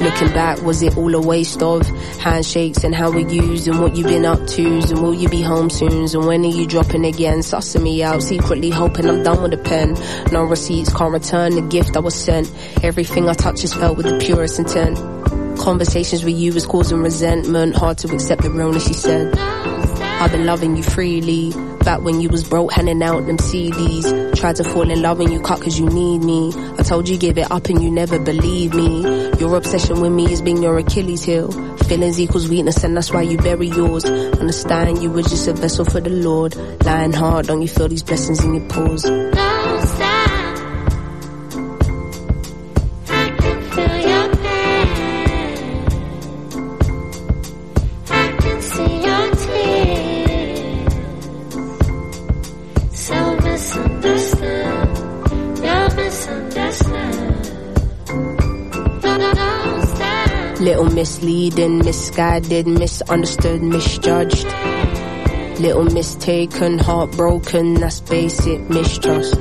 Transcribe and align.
Looking 0.00 0.28
back, 0.28 0.62
was 0.62 0.80
it 0.82 0.96
all 0.96 1.12
a 1.14 1.20
waste 1.20 1.60
of 1.60 1.84
handshakes 2.18 2.84
and 2.84 2.94
how 2.94 3.10
we 3.10 3.24
used 3.24 3.66
and 3.66 3.80
what 3.80 3.96
you've 3.96 4.06
been 4.06 4.24
up 4.24 4.46
to? 4.46 4.64
And 4.64 5.02
will 5.02 5.12
you 5.12 5.28
be 5.28 5.42
home 5.42 5.70
soon? 5.70 5.92
And 5.92 6.26
when 6.26 6.44
are 6.44 6.48
you 6.48 6.66
dropping 6.66 7.04
again? 7.04 7.40
Sussing 7.40 7.82
me 7.82 8.02
out, 8.02 8.22
secretly 8.22 8.70
hoping 8.70 9.08
I'm 9.08 9.24
done 9.24 9.42
with 9.42 9.50
the 9.50 9.58
pen. 9.58 9.96
No 10.32 10.44
receipts, 10.44 10.92
can't 10.94 11.12
return 11.12 11.56
the 11.56 11.62
gift 11.62 11.96
I 11.96 12.00
was 12.00 12.14
sent. 12.14 12.48
Everything 12.84 13.28
I 13.28 13.34
touch 13.34 13.64
is 13.64 13.74
felt 13.74 13.96
with 13.96 14.06
the 14.06 14.18
purest 14.18 14.60
intent. 14.60 14.98
Conversations 15.58 16.24
with 16.24 16.36
you 16.36 16.52
was 16.52 16.64
causing 16.64 17.02
resentment. 17.02 17.74
Hard 17.74 17.98
to 17.98 18.14
accept 18.14 18.42
the 18.42 18.50
realness 18.50 18.86
she 18.86 18.94
said. 18.94 19.34
I've 20.20 20.32
been 20.32 20.46
loving 20.46 20.76
you 20.76 20.82
freely. 20.82 21.52
Back 21.84 22.00
when 22.00 22.20
you 22.20 22.28
was 22.28 22.46
broke, 22.46 22.72
handing 22.72 23.02
out 23.02 23.24
them 23.26 23.36
CDs. 23.38 24.36
Tried 24.36 24.56
to 24.56 24.64
fall 24.64 24.90
in 24.90 25.00
love 25.00 25.20
and 25.20 25.32
you 25.32 25.40
cut 25.40 25.62
cause 25.62 25.78
you 25.78 25.86
need 25.88 26.24
me. 26.24 26.52
I 26.76 26.82
told 26.82 27.08
you 27.08 27.16
give 27.16 27.38
it 27.38 27.50
up 27.50 27.66
and 27.66 27.80
you 27.80 27.90
never 27.90 28.18
believe 28.18 28.74
me. 28.74 29.02
Your 29.38 29.56
obsession 29.56 30.00
with 30.00 30.12
me 30.12 30.30
is 30.32 30.42
being 30.42 30.60
your 30.60 30.76
Achilles 30.76 31.22
heel. 31.22 31.52
Feelings 31.84 32.20
equals 32.20 32.48
weakness 32.48 32.82
and 32.82 32.96
that's 32.96 33.12
why 33.12 33.22
you 33.22 33.38
bury 33.38 33.68
yours. 33.68 34.04
Understand 34.04 35.00
you 35.02 35.10
were 35.10 35.22
just 35.22 35.46
a 35.46 35.52
vessel 35.52 35.84
for 35.84 36.00
the 36.00 36.10
Lord. 36.10 36.56
Lying 36.84 37.12
hard, 37.12 37.46
don't 37.46 37.62
you 37.62 37.68
feel 37.68 37.88
these 37.88 38.02
blessings 38.02 38.42
in 38.44 38.54
your 38.54 38.68
pores? 38.68 39.04
Misleading, 61.18 61.78
misguided, 61.78 62.66
misunderstood, 62.68 63.60
misjudged. 63.60 64.46
Little 65.58 65.84
mistaken, 65.84 66.78
heartbroken, 66.78 67.74
that's 67.74 68.00
basic 68.00 68.60
mistrust. 68.70 69.34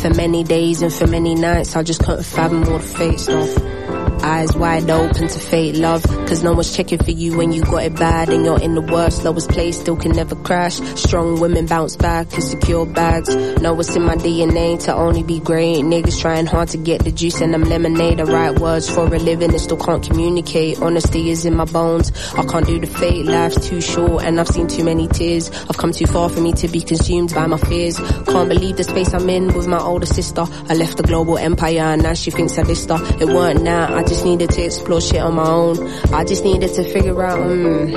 For 0.00 0.10
many 0.14 0.42
days 0.42 0.82
and 0.82 0.92
for 0.92 1.06
many 1.06 1.36
nights, 1.36 1.76
I 1.76 1.84
just 1.84 2.02
couldn't 2.02 2.24
fathom 2.24 2.64
all 2.64 2.78
the 2.78 2.84
fake 2.84 3.20
stuff. 3.20 3.81
Eyes 4.22 4.54
wide 4.54 4.88
open 4.88 5.28
to 5.28 5.38
fate 5.38 5.76
love. 5.76 6.02
Cause 6.02 6.42
no 6.42 6.52
one's 6.52 6.74
checking 6.74 6.98
for 6.98 7.10
you 7.10 7.36
when 7.36 7.52
you 7.52 7.62
got 7.62 7.84
it 7.84 7.96
bad 7.96 8.28
and 8.28 8.44
you're 8.44 8.60
in 8.60 8.74
the 8.74 8.80
worst, 8.80 9.24
lowest 9.24 9.50
place, 9.50 9.80
still 9.80 9.96
can 9.96 10.12
never 10.12 10.36
crash. 10.36 10.80
Strong 10.96 11.40
women 11.40 11.66
bounce 11.66 11.96
back 11.96 12.30
secure 12.42 12.86
bags. 12.86 13.34
Know 13.60 13.74
what's 13.74 13.94
in 13.96 14.02
my 14.02 14.16
DNA 14.16 14.82
to 14.84 14.94
only 14.94 15.22
be 15.22 15.40
great. 15.40 15.78
Niggas 15.78 16.20
trying 16.20 16.46
hard 16.46 16.68
to 16.68 16.78
get 16.78 17.04
the 17.04 17.10
juice 17.10 17.40
and 17.40 17.52
them 17.54 17.64
lemonade. 17.64 18.18
The 18.18 18.26
right 18.26 18.58
words 18.58 18.88
for 18.88 19.06
a 19.06 19.18
living 19.18 19.50
and 19.50 19.60
still 19.60 19.76
can't 19.76 20.02
communicate. 20.02 20.80
Honesty 20.80 21.30
is 21.30 21.44
in 21.44 21.54
my 21.56 21.64
bones. 21.64 22.12
I 22.34 22.44
can't 22.44 22.66
do 22.66 22.78
the 22.78 22.86
fake, 22.86 23.26
life's 23.26 23.68
too 23.68 23.80
short 23.80 24.24
and 24.24 24.38
I've 24.38 24.48
seen 24.48 24.68
too 24.68 24.84
many 24.84 25.08
tears. 25.08 25.50
I've 25.50 25.78
come 25.78 25.92
too 25.92 26.06
far 26.06 26.28
for 26.28 26.40
me 26.40 26.52
to 26.54 26.68
be 26.68 26.80
consumed 26.80 27.34
by 27.34 27.46
my 27.46 27.58
fears. 27.58 27.96
Can't 27.98 28.48
believe 28.48 28.76
the 28.76 28.84
space 28.84 29.12
I'm 29.14 29.28
in 29.28 29.54
with 29.54 29.66
my 29.66 29.80
older 29.80 30.06
sister. 30.06 30.44
I 30.68 30.74
left 30.74 30.96
the 30.96 31.02
global 31.02 31.38
empire 31.38 31.80
and 31.80 32.02
now 32.02 32.14
she 32.14 32.30
thinks 32.30 32.58
I 32.58 32.62
dissed. 32.62 32.82
It 33.20 33.26
weren't 33.26 33.62
now, 33.62 33.94
I 33.94 34.02
just 34.12 34.26
needed 34.26 34.50
to 34.50 34.62
explore 34.62 35.00
shit 35.00 35.22
on 35.22 35.34
my 35.36 35.48
own. 35.48 35.88
I 36.12 36.24
just 36.24 36.44
needed 36.44 36.74
to 36.74 36.84
figure 36.84 37.24
out, 37.24 37.38
hmm. 37.38 37.96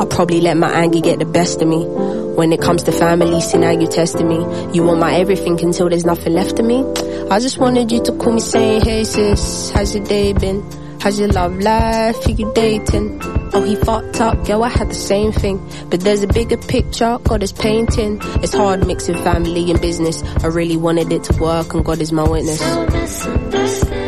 I 0.00 0.04
probably 0.04 0.40
let 0.40 0.56
my 0.56 0.70
anger 0.70 1.00
get 1.00 1.18
the 1.18 1.24
best 1.24 1.60
of 1.60 1.66
me. 1.66 1.84
When 1.84 2.52
it 2.52 2.60
comes 2.60 2.84
to 2.84 2.92
family, 2.92 3.40
see 3.40 3.58
now 3.58 3.70
you're 3.70 3.90
testing 3.90 4.28
me. 4.28 4.36
You 4.72 4.84
want 4.84 5.00
my 5.00 5.14
everything 5.14 5.60
until 5.60 5.88
there's 5.88 6.04
nothing 6.04 6.34
left 6.34 6.60
of 6.60 6.66
me. 6.66 6.84
I 7.32 7.40
just 7.40 7.58
wanted 7.58 7.90
you 7.90 8.00
to 8.04 8.12
call 8.12 8.34
me 8.34 8.40
saying, 8.40 8.82
hey 8.82 9.02
sis, 9.02 9.72
how's 9.72 9.92
your 9.92 10.04
day 10.04 10.32
been? 10.34 10.62
How's 11.00 11.18
your 11.18 11.30
love 11.30 11.58
life? 11.58 12.24
Are 12.24 12.30
you 12.30 12.52
dating? 12.54 13.20
Oh, 13.52 13.64
he 13.64 13.74
fucked 13.74 14.20
up, 14.20 14.46
yo, 14.46 14.62
I 14.62 14.68
had 14.68 14.88
the 14.88 14.94
same 14.94 15.32
thing. 15.32 15.58
But 15.90 16.00
there's 16.00 16.22
a 16.22 16.28
bigger 16.28 16.58
picture, 16.58 17.18
God 17.24 17.42
is 17.42 17.52
painting. 17.52 18.20
It's 18.44 18.54
hard 18.54 18.86
mixing 18.86 19.16
family 19.16 19.68
and 19.72 19.80
business. 19.80 20.22
I 20.44 20.46
really 20.46 20.76
wanted 20.76 21.10
it 21.10 21.24
to 21.24 21.36
work, 21.42 21.74
and 21.74 21.84
God 21.84 22.00
is 22.00 22.12
my 22.12 22.22
witness. 22.28 22.60
So 22.60 24.07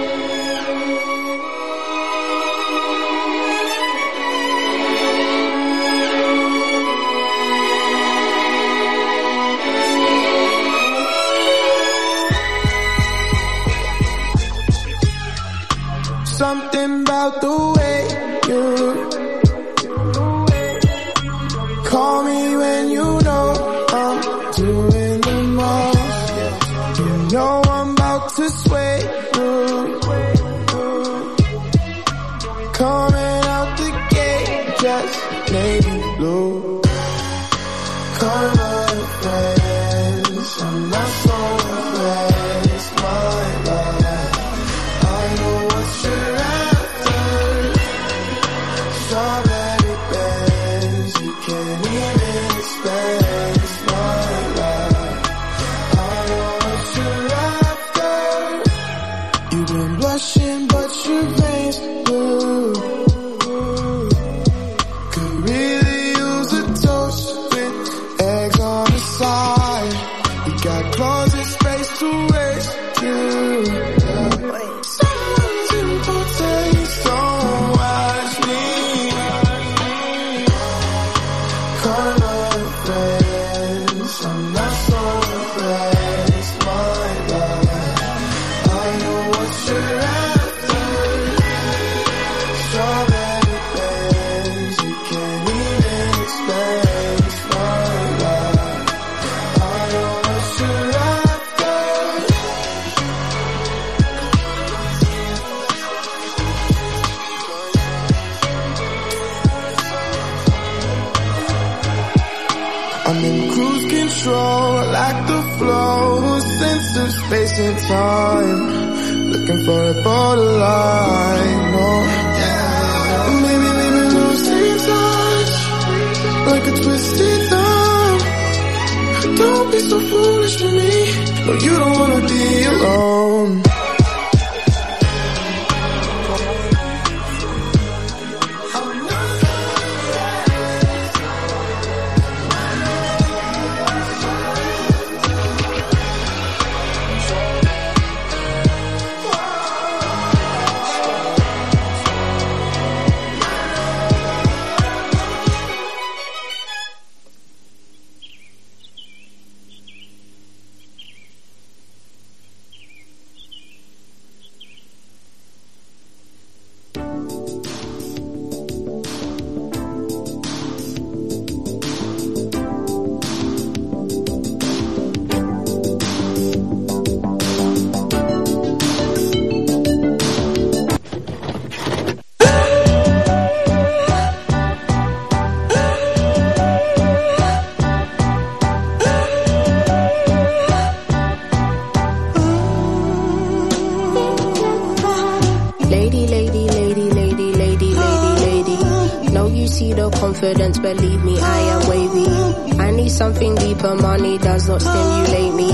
something 203.21 203.53
deeper, 203.53 203.93
money 203.93 204.39
does 204.39 204.67
not 204.67 204.81
stimulate 204.81 205.53
me. 205.53 205.71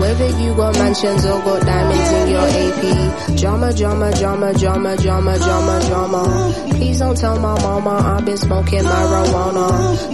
Whether 0.00 0.30
you 0.40 0.50
got 0.56 0.74
mansions 0.78 1.24
or 1.26 1.38
got 1.46 1.60
diamonds 1.64 2.10
in 2.18 2.26
your 2.34 2.48
AP. 2.62 2.82
Drama, 3.40 3.72
drama, 3.72 4.08
drama, 4.20 4.52
drama, 4.54 4.96
drama, 4.96 5.38
drama, 5.38 5.74
drama. 5.86 6.22
Please 6.70 6.98
don't 6.98 7.16
tell 7.16 7.38
my 7.38 7.54
mama 7.62 7.94
I've 8.12 8.26
been 8.26 8.36
smoking 8.36 8.82
marijuana. 8.82 9.66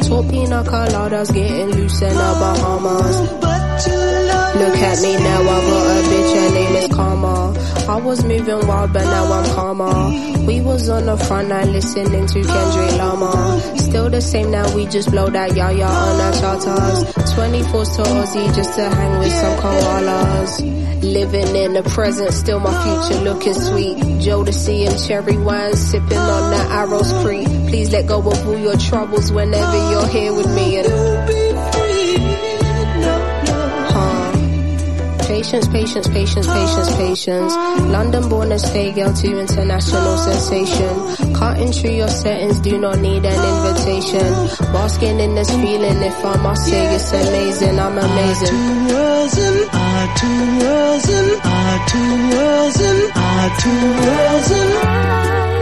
Tall 0.06 0.24
pina 0.28 0.62
coladas 0.62 1.32
getting 1.32 1.70
loose 1.70 2.02
in 2.02 2.14
the 2.22 2.30
Bahamas. 2.42 3.16
Look 4.60 4.76
at 4.90 5.02
me 5.02 5.12
now, 5.16 5.40
I 5.40 5.60
got 5.68 5.86
a 5.88 6.08
bitch, 6.08 6.32
her 6.36 6.54
name 6.54 6.76
is. 6.76 6.93
I 7.94 7.98
was 7.98 8.24
moving 8.24 8.66
wild, 8.66 8.92
but 8.92 9.04
now 9.04 9.32
I'm 9.32 9.54
calmer. 9.54 10.44
We 10.46 10.60
was 10.60 10.88
on 10.88 11.06
the 11.06 11.16
front 11.16 11.48
line 11.48 11.72
listening 11.72 12.26
to 12.26 12.42
Kendrick 12.42 12.92
Lamar. 12.98 13.60
Still 13.78 14.10
the 14.10 14.20
same 14.20 14.50
now, 14.50 14.74
we 14.74 14.86
just 14.86 15.12
blow 15.12 15.28
that 15.28 15.54
yaya 15.54 15.86
on 15.86 16.20
our 16.20 16.32
charters. 16.32 17.04
24s 17.14 17.94
to 17.94 18.02
Aussie 18.02 18.52
just 18.52 18.74
to 18.74 18.90
hang 18.90 19.18
with 19.20 19.32
some 19.32 19.58
koalas. 19.60 21.02
Living 21.04 21.54
in 21.54 21.74
the 21.74 21.84
present, 21.84 22.32
still 22.32 22.58
my 22.58 22.74
future 22.82 23.22
looking 23.22 23.54
sweet. 23.54 23.96
Jodeci 23.98 24.88
and 24.88 24.98
cherry 25.06 25.38
wine, 25.38 25.76
sipping 25.76 26.18
on 26.18 26.50
that 26.50 26.70
Arrows 26.72 27.12
Creek. 27.22 27.46
Please 27.68 27.92
let 27.92 28.08
go 28.08 28.18
of 28.18 28.48
all 28.48 28.58
your 28.58 28.76
troubles 28.76 29.30
whenever 29.30 29.90
you're 29.92 30.08
here 30.08 30.34
with 30.34 30.52
me. 30.52 30.78
And 30.78 31.53
Patience, 35.34 35.66
patience, 35.66 36.06
patience, 36.06 36.46
patience, 36.46 36.96
patience. 36.96 37.52
London 37.90 38.28
born 38.28 38.52
and 38.52 38.60
stay 38.60 38.92
girl 38.92 39.12
to 39.12 39.40
international 39.40 40.16
sensation. 40.16 41.72
Through 41.72 41.90
your 41.90 42.08
settings, 42.08 42.60
do 42.60 42.78
not 42.78 43.00
need 43.00 43.24
an 43.24 43.68
invitation. 43.68 44.30
Basking 44.72 45.18
in 45.18 45.34
this 45.34 45.50
feeling, 45.50 46.02
if 46.04 46.24
I 46.24 46.36
must 46.36 46.66
say 46.66 46.94
it's 46.94 47.12
amazing, 47.12 47.80
I'm 47.80 47.98
amazing. 47.98 48.48
Two 48.48 48.94
worlds 48.94 49.38
and 49.38 49.70
our 49.74 50.16
two 50.18 50.58
worlds 50.60 51.08
and 51.10 51.40
our 51.42 51.88
two 51.88 52.10
worlds 52.30 52.80
and 52.80 53.12
our 53.16 53.50
two 53.58 53.80
worlds 54.06 54.50
and 54.52 55.53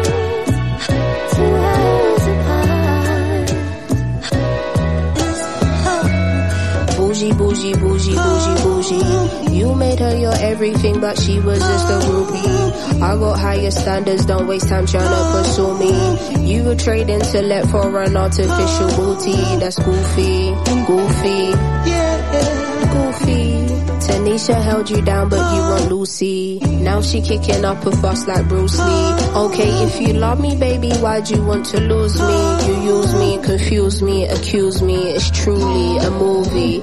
Bougie, 7.23 7.39
bougie, 7.39 7.75
bougie, 7.75 8.15
bougie, 8.17 8.63
bougie. 8.65 9.55
You 9.55 9.75
made 9.77 10.01
her 10.01 10.17
your 10.17 10.35
everything, 10.35 11.01
but 11.01 11.17
she 11.17 11.39
was 11.39 11.61
just 11.61 11.89
a 11.89 12.07
groupie. 12.09 13.01
I 13.01 13.17
got 13.17 13.39
higher 13.39 13.71
standards, 13.71 14.27
don't 14.27 14.49
waste 14.49 14.69
time 14.69 14.87
trying 14.87 15.09
to 15.09 15.39
pursue 15.39 15.79
me. 15.79 16.53
You 16.53 16.65
would 16.65 16.81
trade 16.81 17.09
intellect 17.09 17.69
for 17.69 18.03
an 18.03 18.17
artificial 18.17 18.89
booty. 18.97 19.37
That's 19.61 19.79
goofy, 19.79 20.51
goofy, 20.85 21.51
yeah, 21.89 22.91
goofy. 22.93 23.72
Tanisha 24.13 24.63
held 24.63 24.91
you 24.91 25.01
down, 25.03 25.29
but 25.31 25.55
you 25.55 25.61
want 25.63 25.91
Lucy. 25.91 26.59
Now 26.59 27.01
she 27.01 27.23
kicking 27.23 27.65
up 27.65 27.85
a 27.87 27.93
fuss 27.97 28.27
like 28.27 28.47
Bruce 28.49 28.79
Lee. 28.79 29.13
Okay, 29.35 29.71
if 29.85 30.01
you 30.01 30.13
love 30.13 30.39
me, 30.39 30.55
baby, 30.57 30.91
why'd 30.93 31.31
you 31.31 31.43
want 31.43 31.65
to 31.67 31.81
lose 31.81 32.21
me? 32.21 32.67
You 32.67 32.97
use 32.97 33.15
me, 33.15 33.43
confuse 33.43 34.03
me, 34.03 34.27
accuse 34.27 34.83
me. 34.83 34.97
It's 35.13 35.31
truly 35.31 35.97
a 35.99 36.11
movie. 36.11 36.83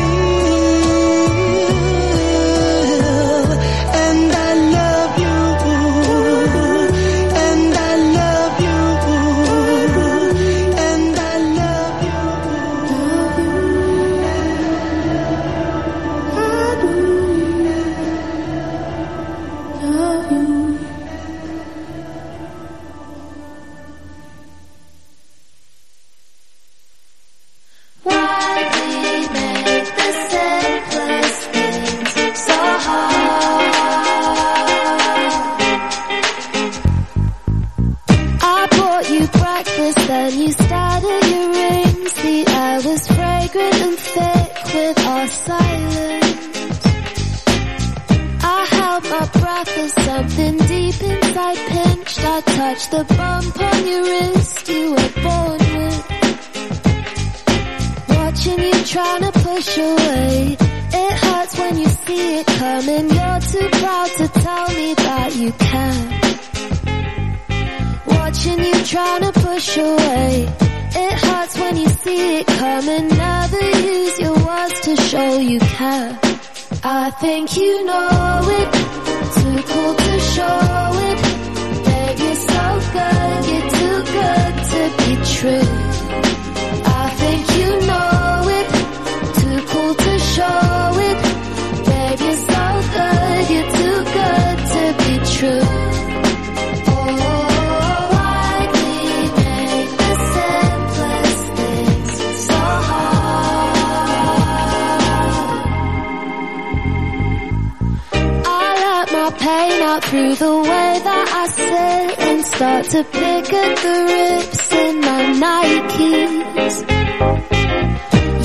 Through 110.11 110.35
the 110.35 110.57
way 110.57 110.99
that 111.07 111.27
I 111.39 111.47
sit 111.55 112.19
and 112.19 112.43
start 112.45 112.83
to 112.83 113.01
pick 113.05 113.53
at 113.53 113.77
the 113.85 113.95
rips 114.11 114.73
in 114.73 114.99
my 114.99 115.21
Nikes. 115.41 116.75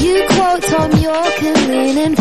You 0.00 0.16
quote 0.28 0.62
Thom 0.62 0.92
Yorke 0.92 1.42
and 1.42 1.68
lean 1.68 1.98
in 1.98 2.14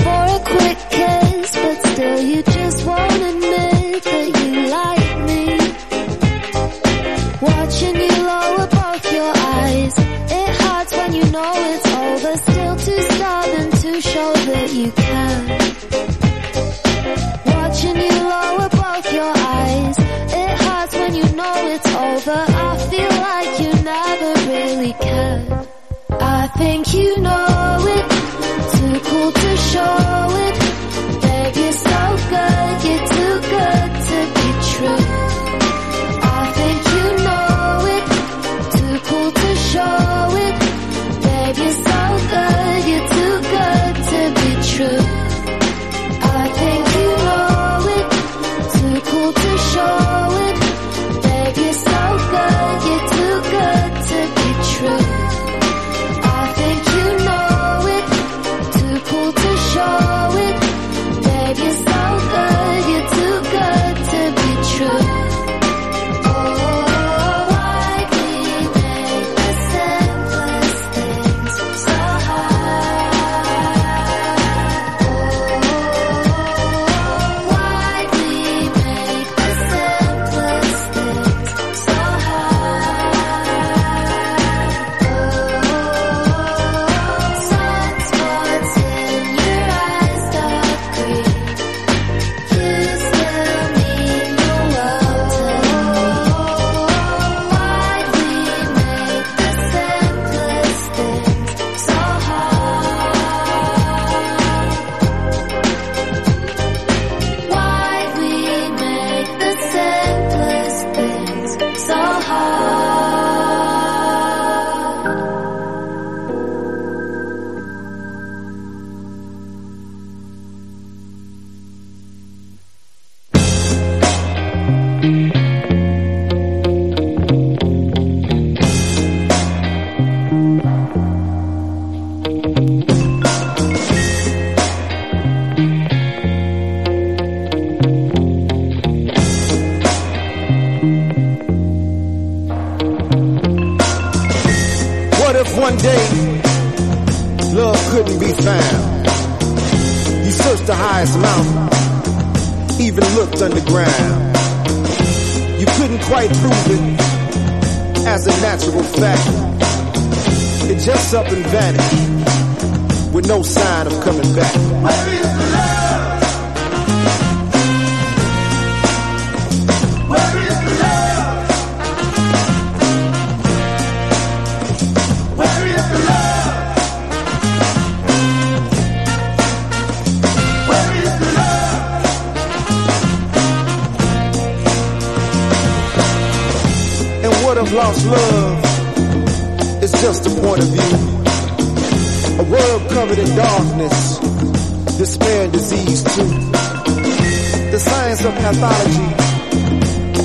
astrology 198.65 199.09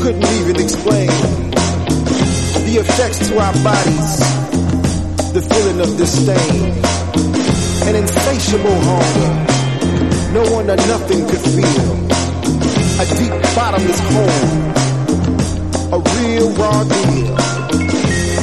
couldn't 0.03 0.25
even 0.41 0.57
explain 0.57 1.09
the 2.67 2.77
effects 2.81 3.29
to 3.29 3.39
our 3.39 3.53
bodies, 3.63 4.19
the 5.33 5.43
feeling 5.43 5.81
of 5.81 5.97
disdain, 5.97 6.73
an 7.89 7.97
insatiable 7.97 8.81
hunger 8.81 9.47
no 10.33 10.43
one 10.53 10.71
or 10.71 10.77
nothing 10.77 11.27
could 11.27 11.41
feel, 11.41 11.93
a 13.03 13.05
deep 13.19 13.35
bottomless 13.57 14.01
hole, 14.15 14.47
a 15.93 15.99
real 15.99 16.51
raw 16.53 16.85
deal. 16.85 17.37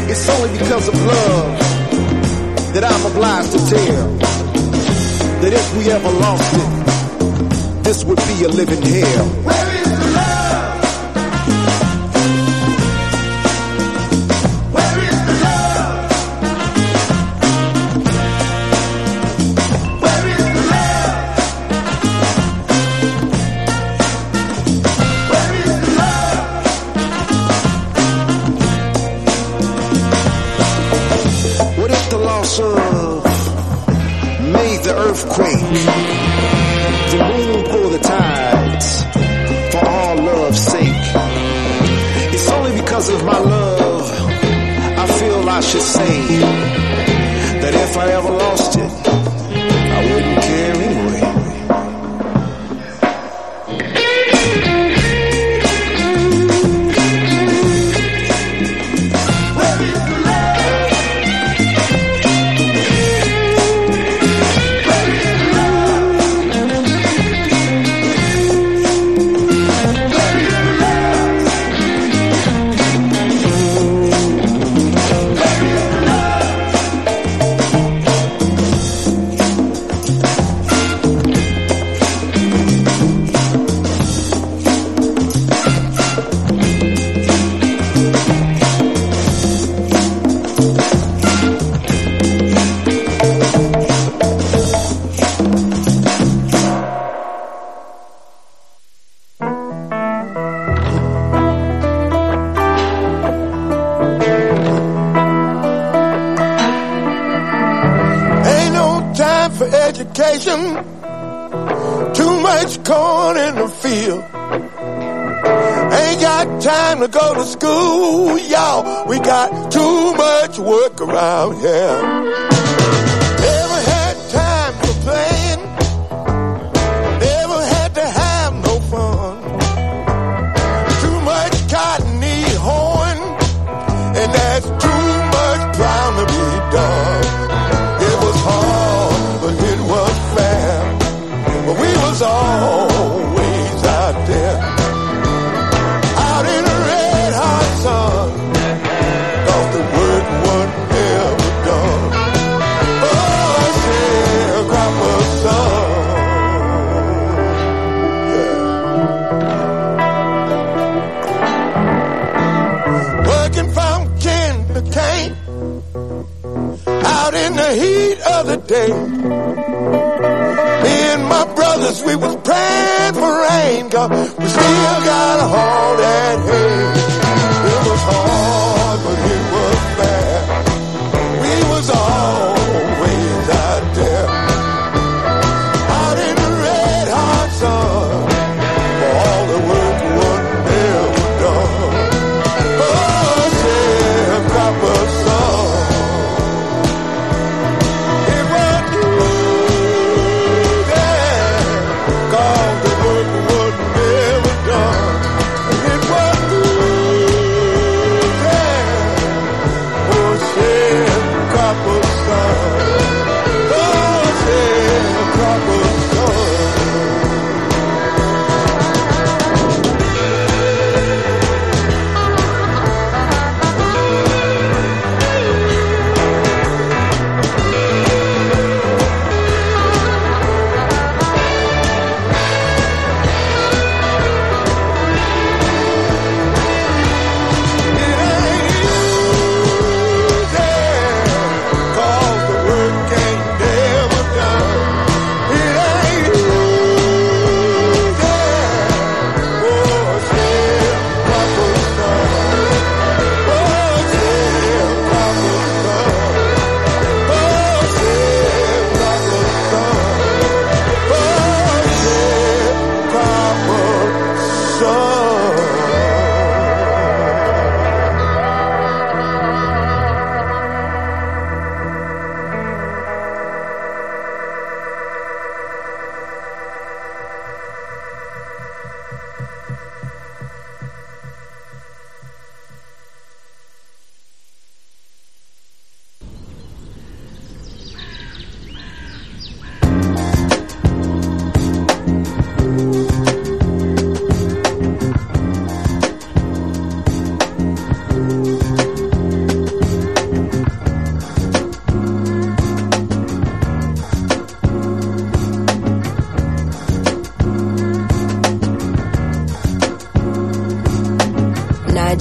It's 0.10 0.28
only 0.30 0.52
because 0.58 0.88
of 0.90 0.96
love 1.06 1.60
that 2.74 2.84
I'm 2.84 3.06
obliged 3.12 3.52
to 3.54 3.60
tell 3.70 4.08
that 5.42 5.54
if 5.54 5.78
we 5.78 5.92
ever 5.92 6.12
lost 6.12 6.54
it, 6.56 7.84
this 7.84 8.04
would 8.04 8.18
be 8.18 8.44
a 8.44 8.50
living 8.50 8.82
hell. 8.82 9.77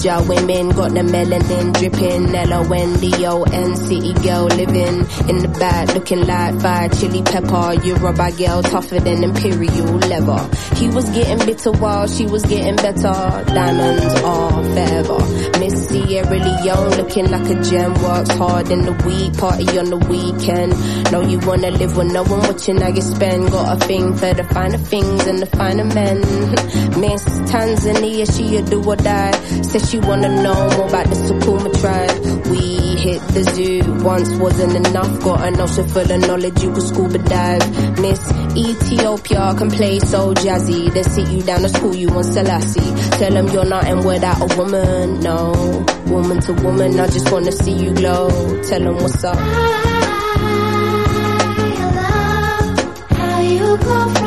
Niger 0.07 0.29
women 0.29 0.69
got 0.69 0.91
the 0.93 1.01
melanin 1.01 1.73
dripping. 1.75 2.33
L-O-N-D-O-N 2.33 3.77
city 3.77 4.13
girl 4.23 4.45
living 4.45 5.01
in 5.29 5.39
the 5.43 5.49
back 5.59 5.93
looking 5.95 6.25
like 6.25 6.61
fire 6.61 6.89
chili 6.91 7.23
pepper. 7.23 7.75
Yoruba 7.85 8.31
girl 8.39 8.63
tougher 8.63 9.01
than 9.01 9.25
imperial 9.25 9.97
leather. 10.07 10.49
He 10.77 10.89
was 10.89 11.09
getting 11.11 11.39
bitter 11.47 11.73
while 11.73 12.07
she 12.07 12.27
was 12.27 12.45
getting 12.45 12.77
better. 12.77 13.45
Diamonds 13.47 14.15
are 14.23 14.63
forever. 14.63 15.19
Miss 15.59 15.89
Sierra 15.89 16.39
Leone 16.39 16.91
looking 16.99 17.31
like 17.31 17.49
a 17.49 17.63
gem. 17.63 17.95
Works 18.03 18.31
hard 18.35 18.71
in 18.71 18.83
the 18.83 18.93
week, 18.93 19.37
party 19.39 19.79
on 19.79 19.87
the 19.87 19.97
weekend. 19.97 20.73
Know 21.11 21.23
you 21.23 21.39
wanna 21.41 21.71
live 21.71 21.97
with 21.97 22.13
no 22.13 22.25
one 22.25 22.41
watching 22.41 22.79
how 22.81 22.89
you 22.89 23.01
spend. 23.01 23.51
Got 23.51 23.83
a 23.83 23.87
thing 23.87 24.15
for 24.17 24.35
the 24.35 24.45
finer 24.45 24.79
things 24.79 25.27
and 25.27 25.39
the 25.39 25.47
finer 25.47 25.85
men. 25.85 26.21
Miss 27.01 27.25
Tanzania, 27.51 28.27
she 28.37 28.57
a 28.57 28.63
do 28.63 28.85
or 28.85 28.97
die. 28.97 29.33
Said 29.63 29.87
she 29.87 29.99
wanna 29.99 30.29
know 30.43 30.77
more 30.77 30.89
about 30.89 31.07
the 31.07 31.17
Sukuma 31.17 31.73
tribe. 31.81 32.47
We 32.51 32.97
hit 32.97 33.21
the 33.29 33.45
zoo, 33.45 34.05
once 34.05 34.31
wasn't 34.37 34.87
enough. 34.87 35.23
Got 35.23 35.41
an 35.49 35.61
ocean 35.61 35.89
full 35.89 36.13
of 36.13 36.21
knowledge, 36.21 36.63
you 36.63 36.73
could 36.73 36.83
scuba 36.83 37.19
dive. 37.19 37.99
Miss 38.01 38.21
Ethiopia 38.57 39.55
can 39.59 39.71
play 39.71 39.99
so 40.01 40.33
jazzy. 40.35 40.93
They 40.93 41.03
sit 41.03 41.29
you 41.29 41.43
down 41.43 41.61
to 41.63 41.69
school, 41.69 41.95
you 41.95 42.09
want 42.09 42.27
Selassie. 42.27 42.95
Tell 43.19 43.33
them 43.33 43.49
you're 43.49 43.65
nothing 43.67 44.05
without 44.05 44.41
a 44.41 44.57
woman, 44.57 45.21
no. 45.21 45.53
Woman 46.07 46.41
to 46.41 46.53
woman, 46.55 46.99
I 46.99 47.07
just 47.09 47.31
wanna 47.31 47.53
see 47.53 47.73
you 47.73 47.93
glow. 47.93 48.29
Tell 48.63 48.81
them 48.81 48.97
what's 48.97 49.23
up. 49.25 49.37
I 49.39 49.41
love 51.99 53.11
How 53.11 53.41
you 53.41 53.77
go 53.77 54.26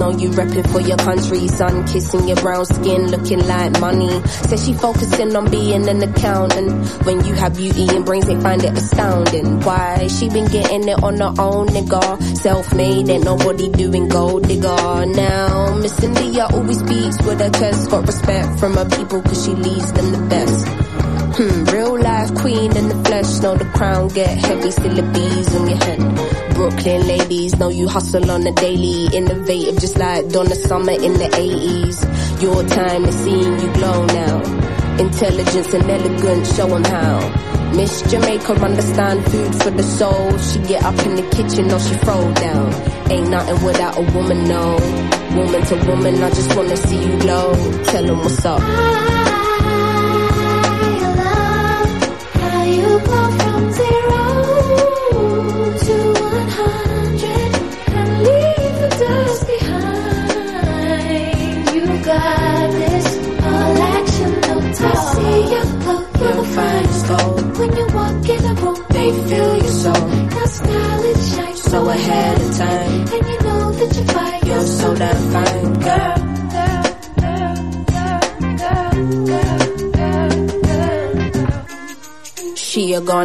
know 0.00 0.10
you 0.10 0.30
repping 0.30 0.66
for 0.72 0.80
your 0.80 0.96
country. 0.96 1.46
Sun 1.46 1.86
kissing 1.86 2.26
your 2.26 2.36
brown 2.38 2.64
skin, 2.64 3.08
looking 3.08 3.46
like 3.46 3.78
money. 3.80 4.10
Says 4.48 4.64
she 4.64 4.72
focusing 4.72 5.36
on 5.36 5.50
being 5.50 5.86
an 5.88 6.02
accountant. 6.02 6.88
When 7.04 7.24
you 7.24 7.34
have 7.34 7.54
beauty 7.54 7.86
and 7.94 8.04
brains, 8.04 8.26
they 8.26 8.40
find 8.40 8.64
it 8.64 8.76
astounding. 8.76 9.60
Why? 9.60 10.08
She 10.08 10.28
been 10.30 10.46
getting 10.46 10.88
it 10.88 11.02
on 11.02 11.18
her 11.18 11.34
own, 11.38 11.68
nigga. 11.68 12.22
Self-made, 12.38 13.08
ain't 13.10 13.24
nobody 13.24 13.68
doing 13.68 14.08
gold 14.08 14.48
digger. 14.48 15.06
Now, 15.06 15.76
Miss 15.76 16.02
India 16.02 16.46
always 16.50 16.78
speaks 16.78 17.22
with 17.22 17.40
her 17.40 17.50
chest. 17.50 17.90
Got 17.90 18.06
respect 18.06 18.58
from 18.58 18.74
her 18.74 18.88
people 18.88 19.20
cause 19.22 19.44
she 19.44 19.52
leads 19.52 19.92
them 19.92 20.12
the 20.12 20.26
best. 20.28 20.66
Hmm, 21.36 21.64
real 21.66 22.00
life 22.00 22.34
queen 22.34 22.74
in 22.76 22.88
the 22.88 23.04
flesh. 23.04 23.40
Know 23.40 23.54
the 23.54 23.66
crown 23.66 24.08
get 24.08 24.38
heavy, 24.38 24.70
still 24.70 24.94
the 24.94 25.02
bees 25.02 25.54
on 25.54 25.68
your 25.68 25.76
head. 25.76 26.29
Brooklyn 26.60 27.06
ladies 27.06 27.58
know 27.58 27.70
you 27.70 27.88
hustle 27.88 28.30
on 28.30 28.42
the 28.42 28.52
daily. 28.52 29.06
Innovative 29.16 29.80
just 29.80 29.96
like 29.96 30.28
Donna 30.28 30.54
Summer 30.54 30.92
in 30.92 31.14
the 31.14 31.30
80s. 31.32 32.42
Your 32.42 32.62
time 32.64 33.06
is 33.06 33.14
seeing 33.14 33.58
you 33.60 33.72
glow 33.72 34.04
now. 34.04 34.42
Intelligence 34.98 35.72
and 35.72 35.90
elegance, 35.90 36.54
show 36.54 36.68
'em 36.68 36.84
how. 36.84 37.72
Miss 37.74 38.02
Jamaica 38.10 38.52
understand 38.60 39.24
food 39.30 39.54
for 39.62 39.70
the 39.70 39.82
soul. 39.82 40.36
She 40.36 40.58
get 40.68 40.84
up 40.84 40.98
in 41.06 41.16
the 41.16 41.26
kitchen 41.34 41.72
or 41.72 41.80
she 41.80 41.94
throw 42.04 42.30
down. 42.34 42.68
Ain't 43.10 43.30
nothing 43.30 43.64
without 43.64 43.96
a 43.96 44.02
woman, 44.12 44.44
no. 44.44 44.76
Woman 45.34 45.62
to 45.64 45.76
woman, 45.88 46.22
I 46.22 46.28
just 46.28 46.54
wanna 46.54 46.76
see 46.76 47.00
you 47.08 47.16
glow. 47.20 47.54
Tell 47.84 48.04
'em 48.04 48.18
what's 48.18 48.44
up. 48.44 49.29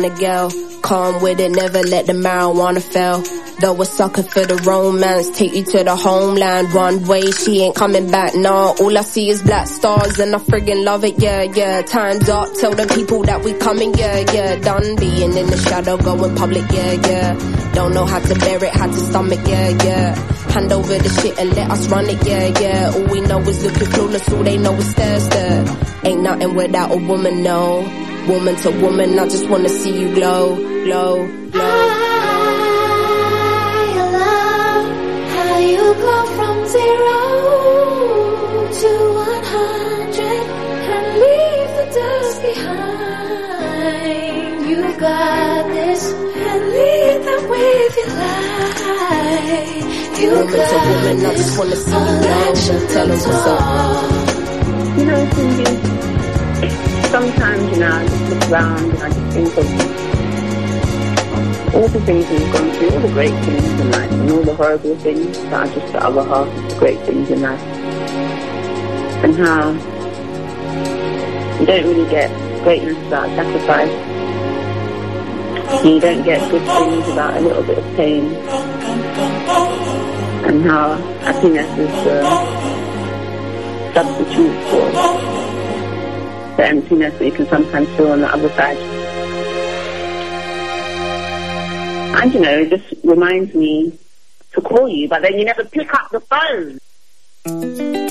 She 0.01 0.07
a 0.07 0.15
girl, 0.15 0.51
calm 0.81 1.21
with 1.21 1.39
it, 1.39 1.51
never 1.51 1.81
let 1.83 2.05
the 2.05 2.13
marijuana 2.13 2.81
fail. 2.81 3.23
Though 3.61 3.81
a 3.81 3.85
sucker 3.85 4.23
for 4.23 4.45
the 4.45 4.55
romance, 4.57 5.37
take 5.37 5.53
you 5.53 5.63
to 5.63 5.83
the 5.85 5.95
homeland. 5.95 6.73
One 6.73 7.07
way, 7.07 7.31
she 7.31 7.61
ain't 7.61 7.75
coming 7.75 8.11
back, 8.11 8.35
nah. 8.35 8.73
All 8.79 8.97
I 8.97 9.01
see 9.01 9.29
is 9.29 9.41
black 9.41 9.67
stars 9.67 10.19
and 10.19 10.35
I 10.35 10.39
friggin' 10.39 10.83
love 10.83 11.05
it, 11.05 11.17
yeah, 11.17 11.43
yeah. 11.43 11.81
Time's 11.83 12.27
up, 12.27 12.53
tell 12.59 12.73
the 12.73 12.87
people 12.93 13.23
that 13.23 13.41
we 13.43 13.53
coming, 13.53 13.93
yeah, 13.93 14.25
yeah. 14.33 14.55
Done 14.57 14.97
being 14.97 15.37
in 15.37 15.47
the 15.47 15.57
shadow, 15.57 15.95
going 15.97 16.35
public, 16.35 16.69
yeah, 16.71 16.91
yeah. 16.91 17.71
Don't 17.73 17.93
know 17.93 18.05
how 18.05 18.19
to 18.19 18.35
bear 18.35 18.63
it, 18.65 18.73
how 18.73 18.87
to 18.87 18.93
stomach, 18.93 19.39
yeah, 19.47 19.69
yeah. 19.69 20.15
Hand 20.51 20.73
over 20.73 20.97
the 20.97 21.09
shit 21.21 21.39
and 21.39 21.55
let 21.55 21.71
us 21.71 21.87
run 21.87 22.05
it, 22.09 22.27
yeah, 22.27 22.59
yeah. 22.59 22.91
All 22.93 23.05
we 23.05 23.21
know 23.21 23.39
is 23.39 23.63
looking 23.63 23.87
flawless, 23.87 24.33
all 24.33 24.43
they 24.43 24.57
know 24.57 24.73
is 24.73 24.91
stare, 24.91 25.19
stare. 25.21 25.65
Ain't 26.03 26.21
nothing 26.21 26.53
without 26.53 26.91
a 26.91 26.97
woman, 26.97 27.43
no. 27.43 28.04
Woman 28.27 28.55
to 28.55 28.71
woman, 28.81 29.19
I 29.19 29.27
just 29.27 29.47
wanna 29.49 29.69
see 29.69 29.99
you 30.01 30.13
glow, 30.15 30.55
glow, 30.83 31.27
glow. 31.51 31.91
How 35.35 35.57
you 35.59 35.93
go 36.07 36.25
from 36.35 36.65
zero 36.65 37.19
to 38.81 38.91
one 39.13 39.43
hundred 39.55 40.45
and 40.93 41.05
leave 41.21 41.71
the 41.77 41.85
dust 41.93 42.41
behind. 42.41 43.79
You 44.69 44.79
got 44.99 45.67
this 45.67 46.03
and 46.11 46.61
lead 46.75 47.19
them 47.27 47.43
with 47.49 47.95
your 47.99 48.11
life. 48.23 49.85
You 50.19 50.29
Woman 50.31 50.47
to 50.47 50.57
got 50.57 50.87
woman, 50.89 51.17
I 51.25 51.27
just 51.35 51.53
wanna 51.59 51.75
see 51.75 51.91
you 51.91 51.97
glow. 52.23 52.87
Tell 52.93 53.09
us 53.11 53.23
what's 53.27 53.47
up. 53.47 53.57
You 54.97 55.03
know, 55.05 55.21
Cindy, 55.35 55.94
sometimes, 57.15 57.63
you 57.71 57.79
know, 57.79 57.93
I 57.93 58.05
just 58.05 58.23
look 58.29 58.43
around 58.51 58.89
and 58.91 58.99
I 58.99 59.07
just 59.07 59.33
think 59.33 59.47
of 59.55 59.65
all 61.73 61.87
the 61.87 62.01
things 62.01 62.29
we've 62.29 62.51
gone 62.51 62.71
through, 62.71 62.89
all 62.89 62.99
the 62.99 63.13
great 63.13 63.31
things 63.45 63.63
in 63.63 63.89
life, 63.89 64.11
and 64.11 64.31
all 64.31 64.43
the 64.43 64.53
horrible 64.53 64.97
things 64.97 65.37
that 65.43 65.53
are 65.53 65.73
just 65.73 65.93
the 65.93 66.03
other 66.03 66.23
half 66.23 66.45
of 66.45 66.69
the 66.69 66.75
great 66.77 66.99
things 67.03 67.31
in 67.31 67.41
life. 67.41 67.61
And 69.23 69.33
how 69.33 69.71
you 71.57 71.65
don't 71.65 71.85
really 71.87 72.09
get 72.11 72.29
greatness 72.65 72.97
without 73.05 73.29
sacrifice. 73.29 73.91
And 75.85 75.89
You 75.89 76.01
don't 76.01 76.23
get 76.25 76.51
good 76.51 76.67
things 76.67 77.07
without 77.07 77.37
a 77.37 77.39
little 77.39 77.63
bit 77.63 77.77
of 77.77 77.95
pain. 77.95 78.25
And 80.43 80.65
how 80.65 80.97
happiness 81.23 81.79
is 81.79 81.93
the 82.03 82.25
substitute 83.93 84.63
for 84.69 85.34
the 86.57 86.65
emptiness 86.65 87.17
that 87.17 87.25
you 87.25 87.31
can 87.31 87.47
sometimes 87.47 87.87
feel 87.95 88.11
on 88.11 88.21
the 88.21 88.27
other 88.27 88.49
side. 88.49 88.77
And 92.21 92.33
you 92.33 92.39
know, 92.39 92.59
it 92.59 92.69
just 92.69 92.93
reminds 93.03 93.53
me 93.53 93.97
to 94.53 94.61
call 94.61 94.87
you, 94.87 95.07
but 95.09 95.21
then 95.21 95.37
you 95.37 95.45
never 95.45 95.65
pick 95.65 95.93
up 95.93 96.09
the 96.11 96.21
phone. 96.21 98.04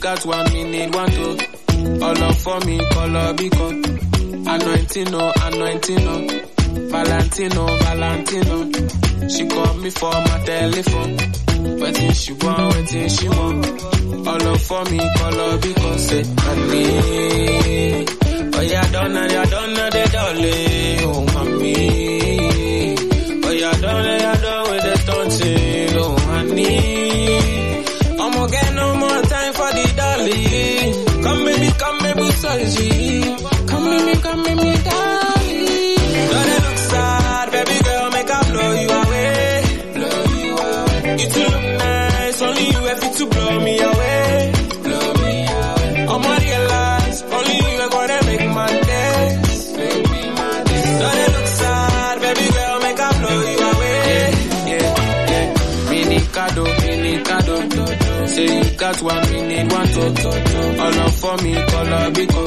Got 0.00 0.24
one, 0.24 0.52
me 0.52 0.64
need 0.64 0.94
one 0.94 1.10
too. 1.10 1.36
All 2.02 2.22
up 2.24 2.34
for 2.36 2.60
me, 2.60 2.78
color 2.90 3.32
beacon. 3.34 3.84
Anointing, 4.48 5.10
no, 5.10 5.32
anointing, 5.42 6.06
oh. 6.08 6.20
no. 6.20 6.40
Valentino, 6.90 7.66
oh, 7.68 7.76
Valentino. 7.78 9.28
She 9.28 9.46
called 9.48 9.82
me 9.82 9.90
for 9.90 10.10
my 10.12 10.42
telephone. 10.44 11.16
Waiting 11.80 12.12
she 12.12 12.32
want, 12.32 12.74
waiting 12.74 13.08
she 13.08 13.28
want. 13.28 13.66
All 14.26 14.48
up 14.48 14.60
for 14.60 14.84
me, 14.86 14.98
color 15.16 15.58
because 15.58 16.08
say, 16.08 16.24
honey. 16.38 18.06
Oh 18.52 18.60
yeah, 18.62 18.90
don't 18.92 19.12
know, 19.12 19.26
yeah, 19.26 19.44
don't 19.44 19.74
know 19.74 19.90
the 19.90 20.08
dolly. 20.12 20.50
Eh, 20.50 21.02
oh 21.04 21.24
mommy. 21.34 22.19
Got 58.80 59.02
one, 59.02 59.22
we 59.30 59.42
need 59.42 59.70
one 59.70 59.88
to 59.88 60.00
All 60.80 61.00
up 61.04 61.12
for 61.20 61.36
me, 61.44 61.52
color 61.52 62.10
bico. 62.16 62.44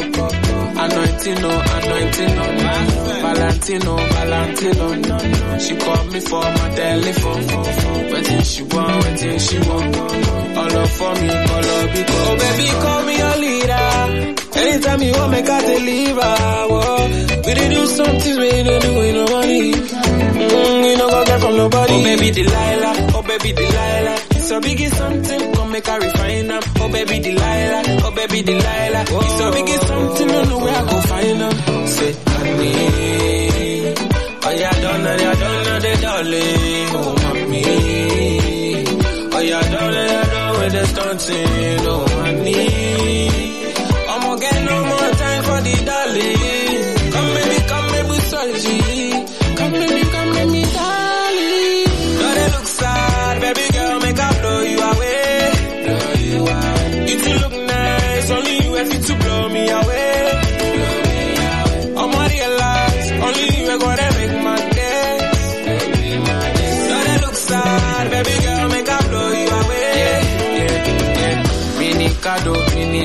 Anointing, 0.84 1.42
no, 1.44 1.52
anointing, 1.76 2.36
no. 2.36 2.46
Valentino, 3.24 3.96
Valentino. 4.14 5.60
She 5.60 5.76
called 5.78 6.12
me 6.12 6.20
for 6.20 6.42
my 6.42 6.70
telephone. 6.76 7.44
Waiting 8.12 8.42
she 8.42 8.64
want, 8.64 9.04
waiting 9.04 9.40
she 9.40 9.58
want. 9.60 9.96
All 10.58 10.78
up 10.82 10.90
for 10.98 11.14
me, 11.22 11.30
color 11.30 11.84
bico. 11.94 12.18
Oh 12.18 12.36
baby, 12.42 12.68
call 12.82 13.04
me 13.06 13.18
your 13.24 13.38
leader. 13.38 14.34
Anytime 14.56 15.02
you 15.04 15.12
want, 15.14 15.32
make 15.32 15.50
I 15.50 15.62
deliver. 15.62 16.36
Whoa. 16.74 17.44
We 17.46 17.54
did 17.54 17.70
do 17.76 17.86
some 17.86 18.20
things 18.20 18.38
we 18.38 18.50
didn't 18.50 18.82
do 18.82 18.96
with 18.96 19.16
no 19.16 19.26
money. 19.38 19.72
Mm, 19.74 20.90
you 20.90 20.98
know, 20.98 21.10
go 21.10 21.26
get 21.26 21.40
from 21.42 21.58
nobody. 21.58 21.94
Oh 21.94 22.04
baby, 22.04 22.32
Delilah. 22.32 22.94
Oh 23.14 23.22
baby, 23.22 23.52
Delilah. 23.54 24.23
It's 24.44 24.52
a 24.52 24.60
biggie 24.60 24.90
something, 24.90 25.54
come 25.54 25.72
make 25.72 25.88
her 25.88 26.00
refine 26.02 26.48
them. 26.48 26.62
Oh 26.76 26.90
baby 26.92 27.20
Delilah, 27.22 27.84
oh 28.04 28.12
baby 28.14 28.42
Delilah. 28.44 29.02
It's 29.08 29.40
a 29.40 29.52
biggie 29.56 29.80
something, 29.88 30.28
don't 30.28 30.50
know 30.50 30.58
where 30.60 30.76
I 30.76 30.82
go 30.90 31.00
find 31.00 31.40
them. 31.40 31.88
Say, 31.88 32.12
honey, 32.28 32.74
oh 34.44 34.52
yeah, 34.52 34.82
don't 34.84 35.04
know, 35.04 35.16
yeah, 35.16 35.34
don't 35.44 35.64
know 35.66 35.80
the 35.80 35.94
dolly. 36.02 36.44
Oh 36.92 37.16
mommy, 37.24 37.64
oh 39.32 39.40
yeah, 39.40 39.62
don't 39.72 39.92
know, 39.94 40.06
yeah, 40.12 40.24
don't 40.34 40.60
with 40.60 40.74
the 40.74 40.84
stunting. 40.88 41.88
Oh 41.88 42.06
honey, 42.20 43.30
I'ma 44.10 44.36
get 44.36 44.58
no 44.66 44.76
more 44.84 45.12
time 45.24 45.44
for 45.48 45.60
the 45.68 45.76
dolly. 45.88 46.32
Come 47.14 47.30
baby, 47.34 47.58
come 47.70 47.88
baby, 47.94 48.18
sorry. 48.28 48.93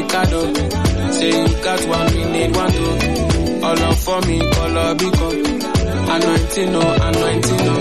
Cado. 0.05 1.13
Say 1.13 1.31
you 1.31 1.63
got 1.63 1.85
one, 1.89 2.33
need 2.33 2.57
one 2.57 2.73
too. 2.73 3.65
All 3.65 3.79
up 3.83 3.95
for 3.97 4.21
me, 4.29 4.39
color 4.39 4.95
bico. 4.95 5.29
Anointing, 6.15 6.73
no, 6.73 6.81
anointing, 6.81 7.65
no. 7.67 7.75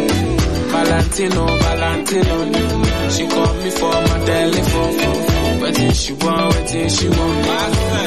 Valentino, 0.67 1.45
Valentino. 1.47 3.09
She 3.09 3.27
called 3.27 3.57
me 3.63 3.69
for 3.71 3.91
my 3.91 4.19
telephone. 4.25 5.61
Waiting 5.61 5.91
she 5.93 6.13
want, 6.13 6.53
waiting 6.55 6.89
she 6.89 7.07
want. 7.09 7.47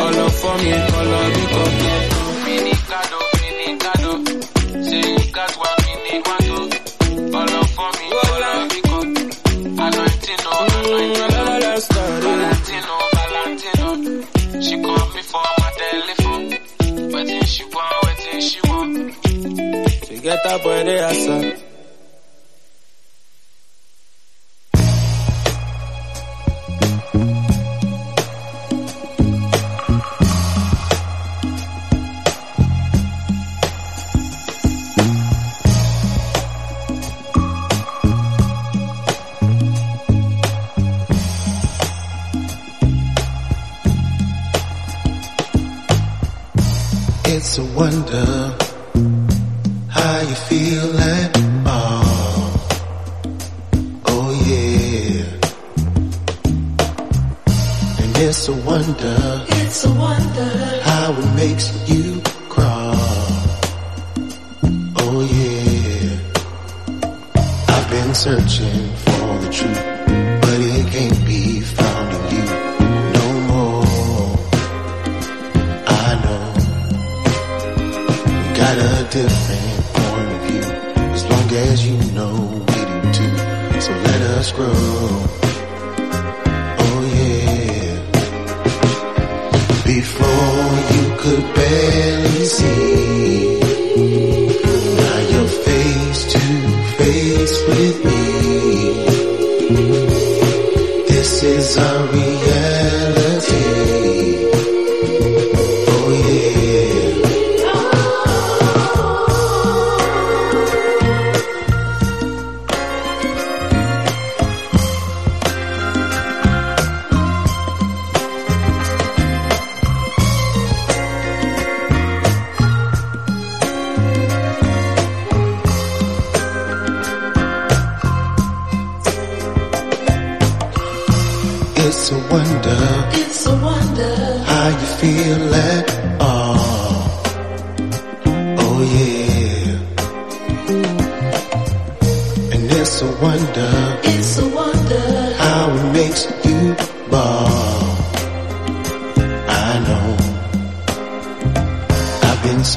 All 0.00 0.18
up 0.24 0.32
for 0.32 0.56
me, 0.58 0.72
color 0.72 1.30
bico. 1.34 1.62
Mini 1.80 2.09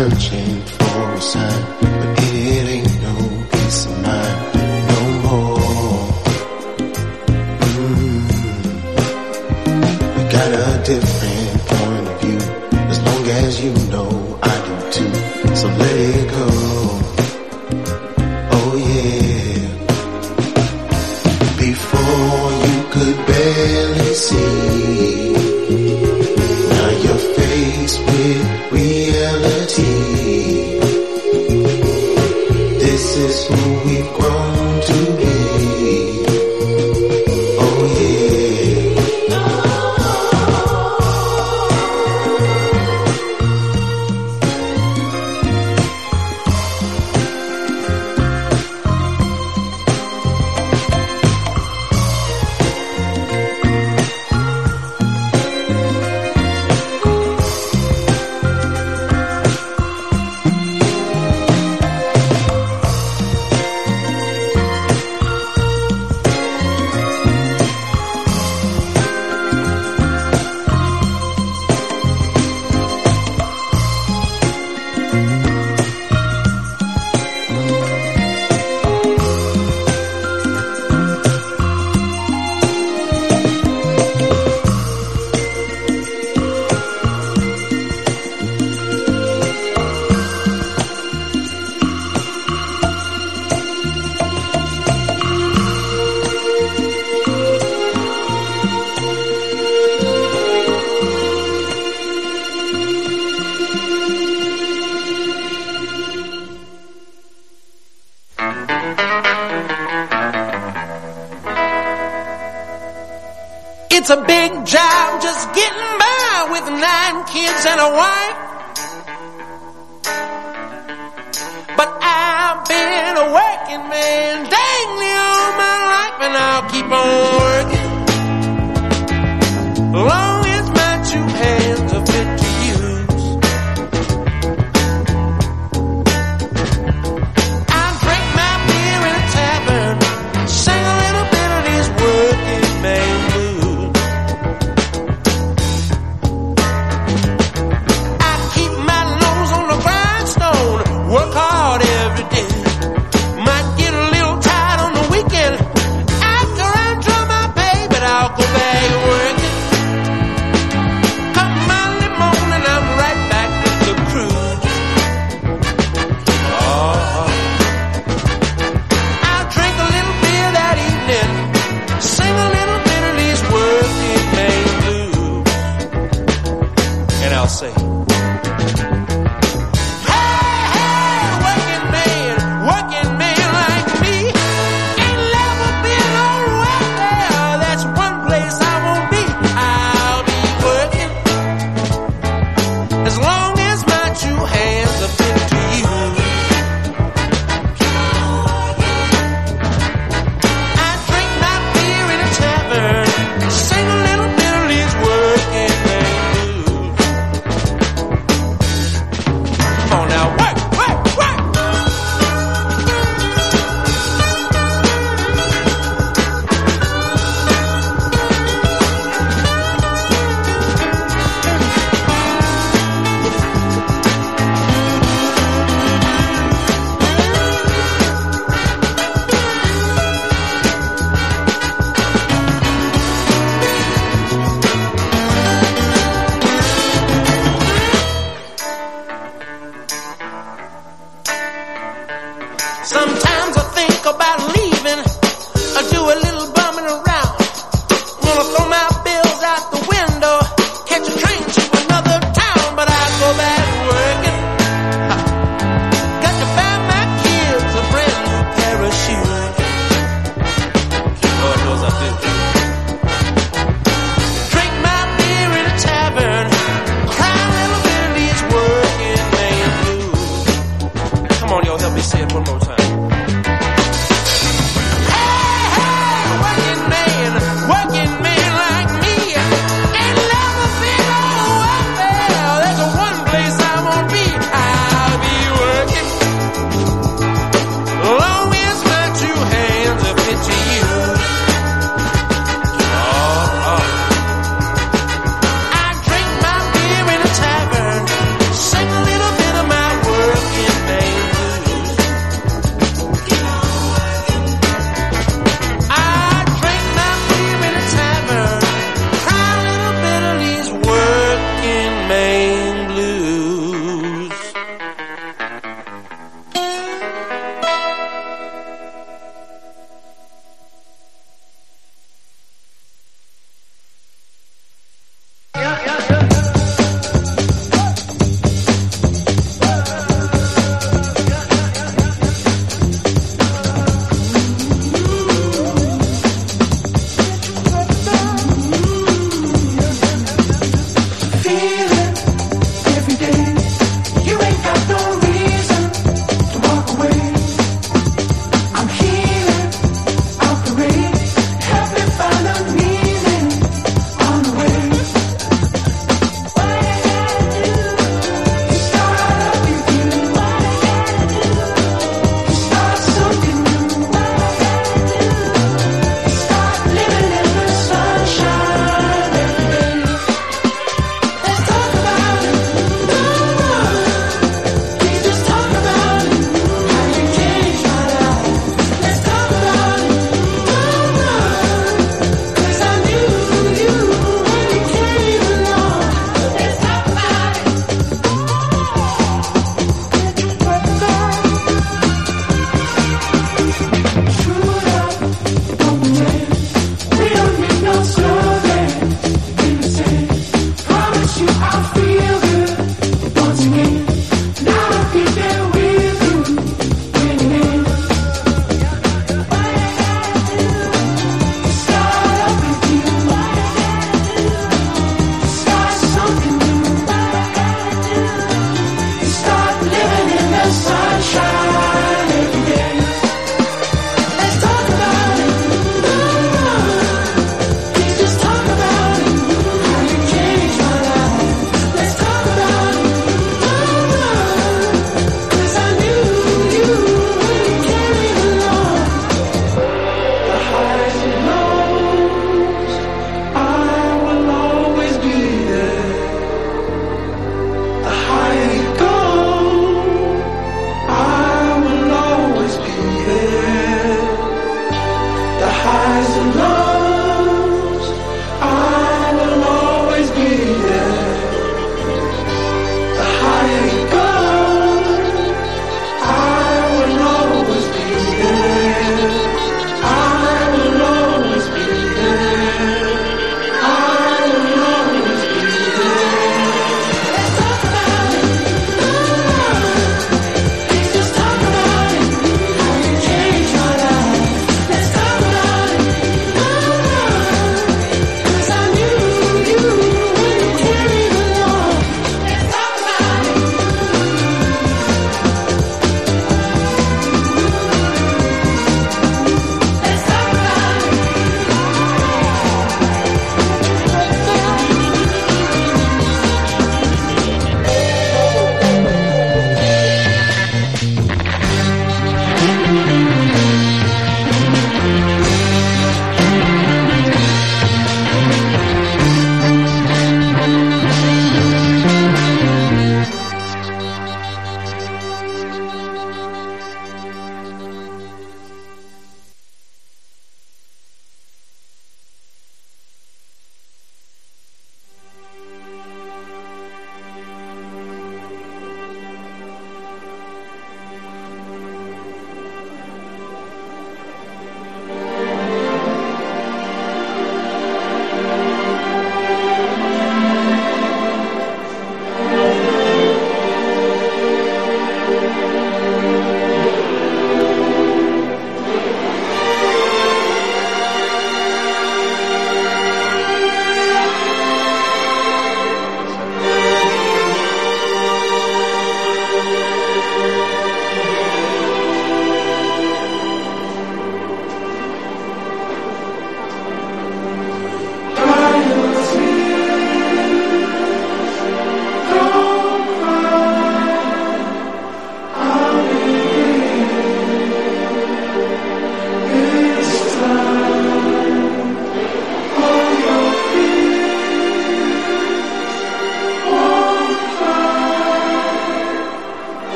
searching 0.00 0.62
for 0.62 1.12
a 1.12 1.20
sign, 1.20 1.89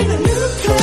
in 0.00 0.10
a 0.10 0.18
new 0.18 0.48
car. 0.64 0.79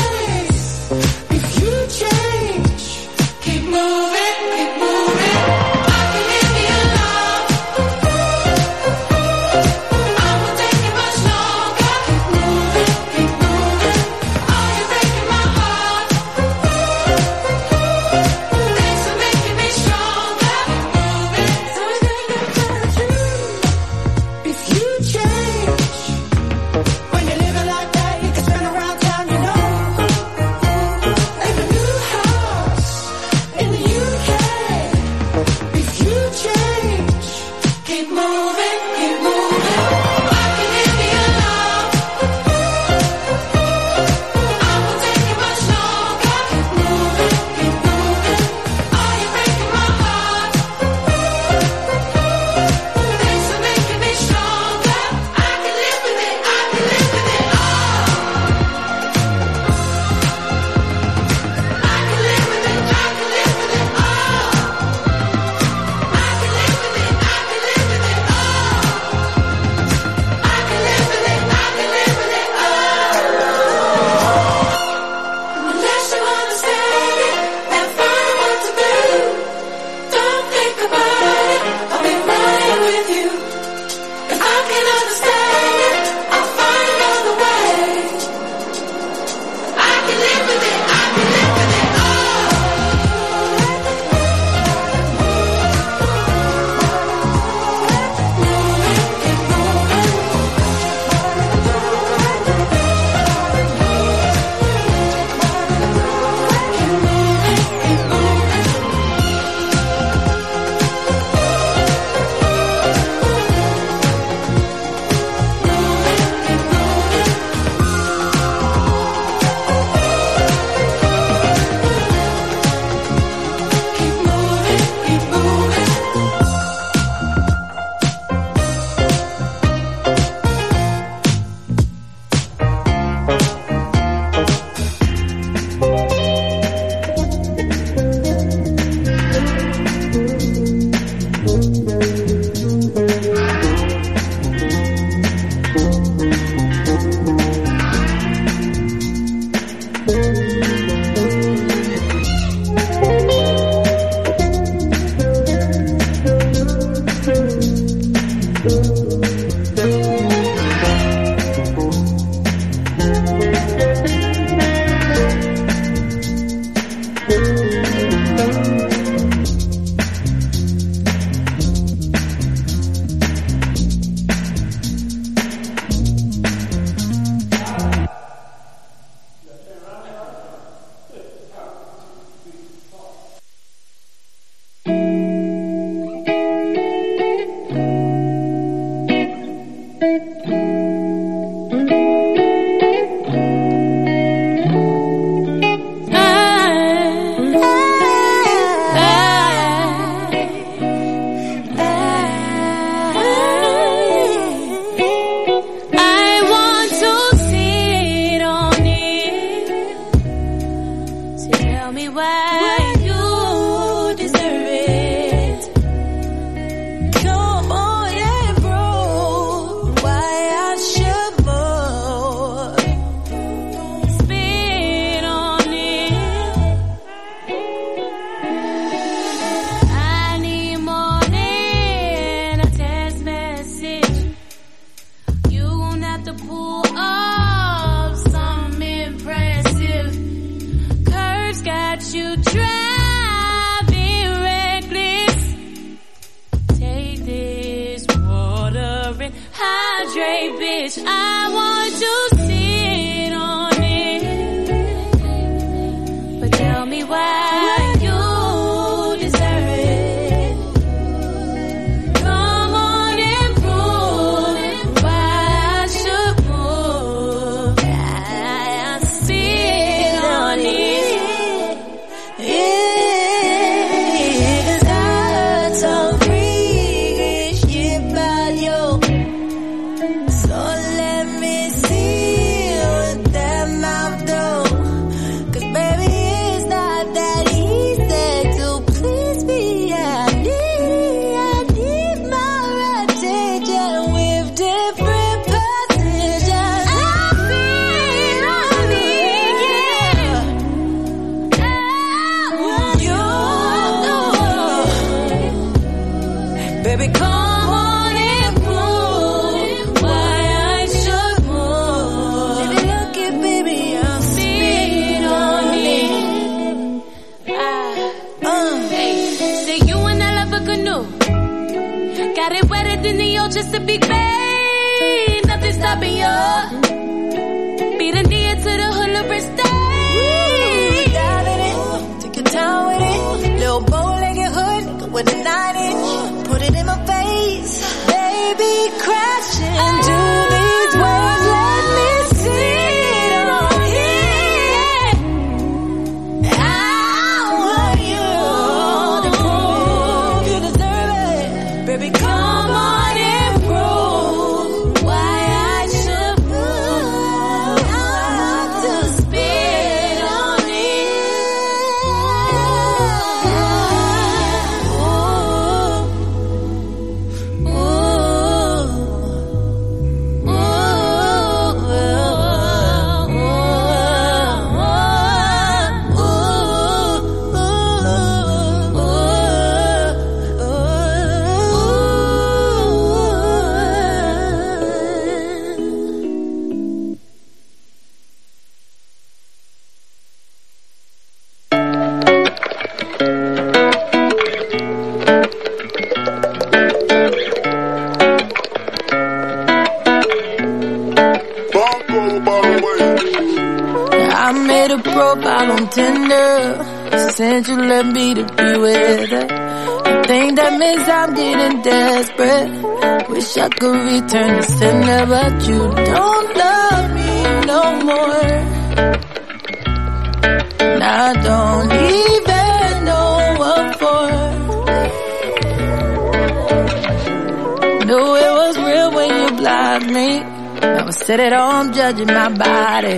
Home 432.17 432.27
my 432.27 432.49
body. 432.49 433.17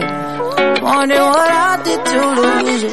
Wondering 0.81 1.21
what 1.21 1.51
I 1.51 1.81
did 1.83 2.05
to 2.05 2.19
lose 2.39 2.83
you. 2.83 2.89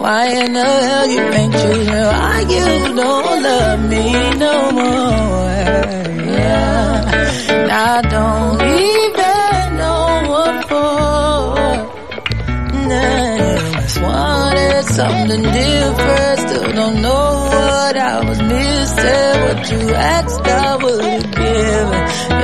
Why 0.00 0.26
in 0.44 0.52
the 0.52 0.64
hell 0.64 1.06
you 1.08 1.20
ain't 1.20 1.52
choosing? 1.52 1.92
Why 1.92 2.40
you 2.40 2.94
don't 2.94 3.42
love 3.42 3.80
me 3.90 4.12
no 4.36 4.72
more? 4.72 5.56
Yeah. 6.38 6.88
I 7.70 8.02
don't 8.02 8.62
even 8.62 9.76
know 9.80 10.22
what 10.30 10.68
for. 10.68 11.56
Nah, 12.88 13.80
just 13.80 14.00
wanted 14.02 14.84
something 14.84 15.42
different. 15.42 16.38
Still 16.40 16.72
don't 16.72 17.02
know 17.02 17.48
what 17.50 17.75
I 17.98 18.24
was 18.28 18.40
missing. 18.40 19.36
What 19.46 19.70
you 19.72 19.94
asked, 19.94 20.40
I 20.46 20.76
would've 20.76 21.30
given. 21.32 22.02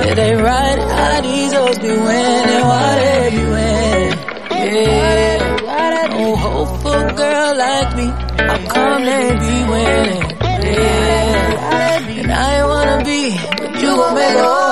It 0.09 0.19
ain't 0.19 0.41
right 0.41 0.79
how 0.79 1.21
these 1.21 1.53
hoes 1.53 1.79
be 1.79 1.89
winning. 1.89 2.65
Why 2.71 2.99
they 3.03 3.31
be 3.31 3.45
winning? 3.45 4.19
Yeah, 4.51 6.07
no 6.11 6.37
hopeful 6.37 7.17
girl 7.17 7.57
like 7.57 7.97
me. 7.97 8.07
How 8.39 8.59
come 8.75 9.05
they 9.05 9.31
be 9.45 9.57
winning? 9.73 10.23
Yeah, 10.43 12.21
and 12.21 12.33
I 12.33 12.59
ain't 12.59 12.69
wanna 12.69 13.05
be, 13.05 13.37
but 13.59 13.83
you 13.83 13.89
gon' 13.97 14.15
make 14.15 14.37
a 14.37 14.72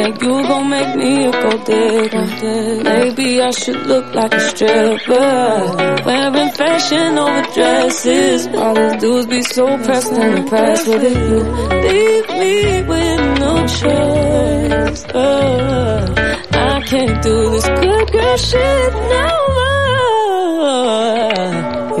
Yeah, 0.00 0.08
you 0.08 0.16
gon' 0.48 0.68
make 0.70 0.96
me 0.96 1.26
a 1.26 1.30
gold 1.30 1.64
digger. 1.66 2.82
Maybe 2.84 3.42
I 3.42 3.50
should 3.50 3.86
look 3.86 4.14
like 4.14 4.32
a 4.32 4.40
stripper. 4.40 6.02
Wearing 6.06 6.50
fashion 6.52 7.18
over 7.18 7.42
dresses. 7.52 8.46
All 8.46 8.74
these 8.74 8.96
dudes 9.02 9.26
be 9.26 9.42
so 9.42 9.66
pressed 9.84 10.12
and 10.12 10.38
impressed 10.38 10.88
with 10.88 11.02
it. 11.04 11.16
You 11.30 11.40
leave 11.86 12.28
me 12.40 12.82
with 12.90 13.20
no 13.44 13.52
choice. 13.80 15.04
Uh, 15.04 16.14
I 16.52 16.80
can't 16.90 17.22
do 17.22 17.50
this 17.50 17.66
good 17.68 18.12
girl 18.12 18.36
shit 18.38 18.92
no 19.14 19.28
more. 19.58 20.40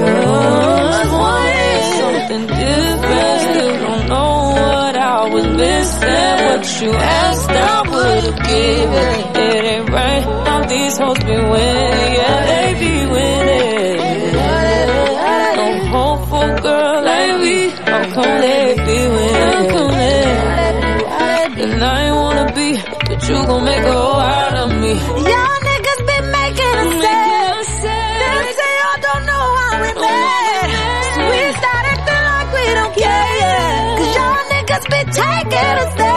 You 0.00 0.06
always 0.40 1.10
wanted 1.20 1.84
something 2.00 2.46
different. 2.46 3.40
Still 3.50 3.74
don't 3.84 4.08
know 4.08 4.32
what 4.56 4.96
I 4.96 5.28
was 5.34 5.46
missing. 5.48 6.39
What 6.60 6.82
you 6.82 6.92
asked, 6.92 7.48
I 7.48 7.80
would've 7.88 8.36
given. 8.36 9.12
It 9.48 9.64
ain't 9.64 9.88
right 9.88 10.22
how 10.46 10.60
these 10.66 10.98
hoes 10.98 11.18
be 11.20 11.36
winning. 11.52 12.12
Yeah, 12.20 12.38
they 12.50 12.68
be 12.84 12.94
winning. 13.14 13.96
No 15.56 15.66
hopeful 15.96 16.50
girl 16.60 17.02
like 17.02 17.40
me. 17.40 17.56
How 17.88 18.04
come 18.12 18.40
they 18.44 18.76
be 18.76 18.98
winning? 19.08 19.40
How 19.40 19.68
come 19.72 19.92
they? 20.00 20.28
And 21.64 21.82
I 21.82 22.04
ain't 22.04 22.16
wanna 22.16 22.52
be, 22.52 22.68
but 23.08 23.20
you 23.26 23.36
gon' 23.48 23.64
make 23.64 23.78
a 23.80 23.92
hoe 23.92 24.20
out 24.20 24.54
of 24.62 24.70
me. 24.82 24.92
Y'all 25.32 25.60
niggas 25.68 26.00
been 26.10 26.26
making 26.40 26.76
a 26.76 26.88
set. 27.00 28.20
They 28.20 28.52
say 28.60 28.72
y'all 28.80 29.00
don't 29.08 29.24
know 29.30 29.44
how 29.60 29.80
we. 29.80 29.90
Oh, 29.96 30.04
so 31.14 31.20
we 31.24 31.40
start 31.56 31.84
acting 31.94 32.24
like 32.28 32.48
we 32.52 32.64
don't 32.78 32.94
care. 33.00 33.96
Cause 33.96 34.12
y'all 34.16 34.44
niggas 34.52 34.84
been 34.92 35.08
taking 35.08 35.76
us 35.84 35.94
there. 35.96 36.09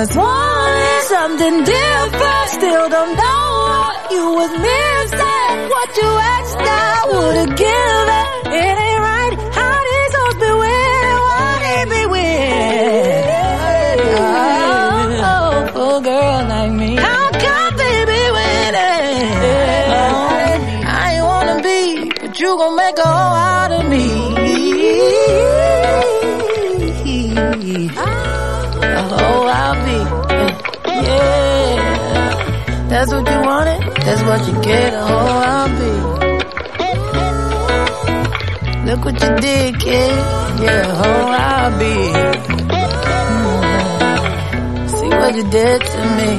Was 0.00 0.16
wanted 0.16 1.02
something 1.14 1.56
different. 1.62 2.48
Still 2.56 2.88
don't 2.88 3.14
know 3.20 3.44
what 3.68 4.10
you 4.10 4.24
was 4.40 4.50
missing. 4.66 5.56
What 5.74 5.88
you 6.00 6.08
asked, 6.36 6.56
I 6.56 7.04
would've 7.10 7.54
given. 7.54 8.26
It 8.60 8.76
ain't 8.86 9.02
right 9.10 9.36
how 9.58 9.76
this 9.90 10.12
all 10.20 10.34
be 10.40 10.50
with. 10.64 11.16
Why 11.28 11.52
it 11.76 11.86
be 11.92 12.02
with? 12.14 13.28
Oh, 14.16 15.20
oh, 15.28 15.84
oh, 15.84 16.00
girl 16.00 16.40
like 16.48 16.72
me. 16.72 16.90
How 16.96 17.26
could 17.44 17.72
they 17.76 17.98
be 18.12 18.22
winning? 18.38 19.84
I 20.88 21.12
ain't 21.16 21.26
wanna 21.26 21.56
be, 21.62 22.08
but 22.22 22.40
you 22.40 22.56
gon' 22.56 22.74
make 22.74 22.96
a 22.96 23.29
that's 33.00 33.12
what 33.14 33.26
you 33.30 33.40
wanted, 33.40 33.80
that's 34.04 34.22
what 34.24 34.46
you 34.46 34.60
get, 34.60 34.92
oh, 34.92 35.08
I'll 35.08 35.68
be. 35.80 35.92
Look 38.90 39.04
what 39.06 39.14
you 39.22 39.36
did, 39.40 39.80
kid, 39.80 40.16
yeah, 40.60 40.84
oh, 40.86 41.30
I'll 41.32 41.78
be. 41.78 41.94
Mm 42.12 43.32
-hmm. 43.32 43.68
See 44.96 45.08
what 45.08 45.34
you 45.34 45.44
did 45.50 45.80
to 45.92 46.00
me. 46.16 46.30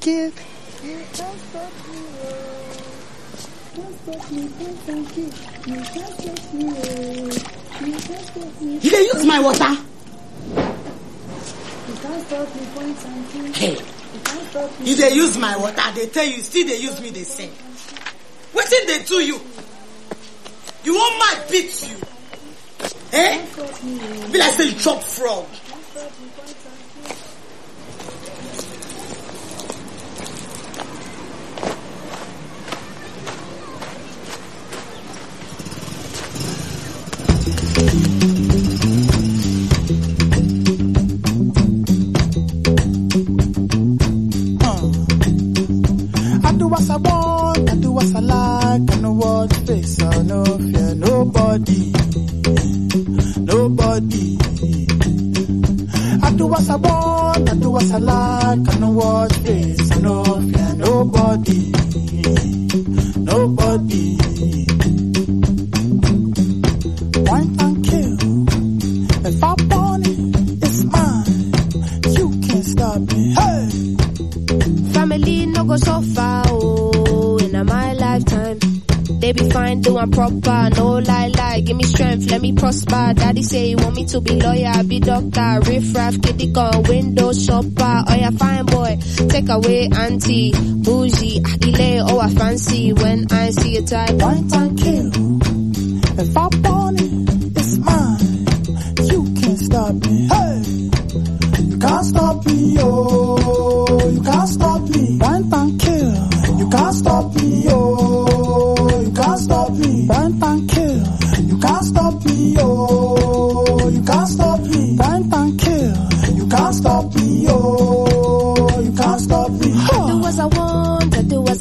Kill. 0.00 0.32
You. 0.84 0.90
You 0.90 0.96
can't 1.12 1.38
stop 1.50 1.72
me. 1.82 1.98
You 8.80 8.90
dey 8.90 9.02
use 9.02 9.24
my 9.26 9.40
water? 9.40 9.74
Hey. 13.54 13.76
You 14.84 14.96
dey 14.96 15.12
use 15.14 15.36
my 15.38 15.56
water, 15.56 15.82
they 15.94 16.06
tell 16.06 16.24
you, 16.26 16.38
still 16.42 16.66
dey 16.66 16.78
use 16.80 17.00
me 17.00 17.10
dey 17.10 17.24
sing. 17.24 17.50
Wetin 18.54 18.86
dey 18.86 19.04
do 19.04 19.20
you? 19.20 19.40
You 20.84 20.94
wan 20.94 21.18
mad 21.18 21.48
beat 21.50 21.88
you? 21.88 21.96
Eh? 23.12 23.46
Be 24.32 24.38
like 24.38 24.52
say 24.52 24.68
you 24.68 24.74
chop 24.78 25.02
frog. 25.02 25.46
To 84.08 84.20
be 84.22 84.40
lawyer, 84.40 84.82
be 84.84 85.00
doctor, 85.00 85.60
riff 85.68 85.94
raff, 85.94 86.20
kitty 86.22 86.50
gun, 86.50 86.82
window 86.84 87.32
shopper. 87.32 88.04
Oh 88.08 88.14
yeah, 88.14 88.30
fine 88.30 88.64
boy, 88.66 88.96
take 89.28 89.48
away 89.50 89.88
auntie, 89.92 90.52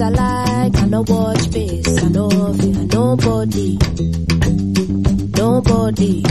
I 0.07 0.09
like. 0.09 0.75
I 0.77 0.85
no 0.85 1.03
watch 1.05 1.49
face, 1.49 2.01
I 2.01 2.07
no 2.07 2.29
fear 2.29 2.85
nobody, 2.85 3.77
nobody. 5.35 6.23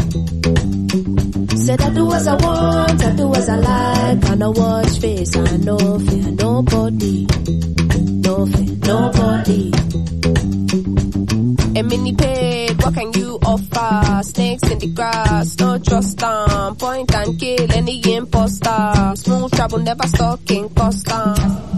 Said 1.59 1.81
I 1.83 1.91
do 1.91 2.11
as 2.11 2.27
I 2.27 2.37
want, 2.37 3.05
I 3.05 3.17
do 3.17 3.35
as 3.35 3.49
I 3.51 3.57
like. 3.57 4.31
I 4.31 4.35
no 4.37 4.51
watch 4.53 4.99
face, 4.99 5.37
I 5.37 5.57
no 5.59 5.77
fear 5.99 6.31
nobody, 6.31 7.27
no 8.25 8.47
fear 8.47 8.77
nobody. 8.91 9.73
A 11.79 11.83
mini 11.83 12.15
pig, 12.15 12.83
what 12.83 12.95
can 12.95 13.13
you 13.13 13.39
offer? 13.43 14.23
Snakes 14.23 14.71
in 14.71 14.79
the 14.79 14.91
grass, 14.95 15.55
no 15.59 15.79
trust 15.79 16.17
them. 16.17 16.77
Point 16.77 17.15
and 17.15 17.39
kill 17.39 17.73
any 17.73 18.01
imposter. 18.15 19.13
Smooth 19.17 19.53
travel, 19.53 19.81
never 19.81 20.07
stalking 20.07 20.71
Costa. 20.71 21.76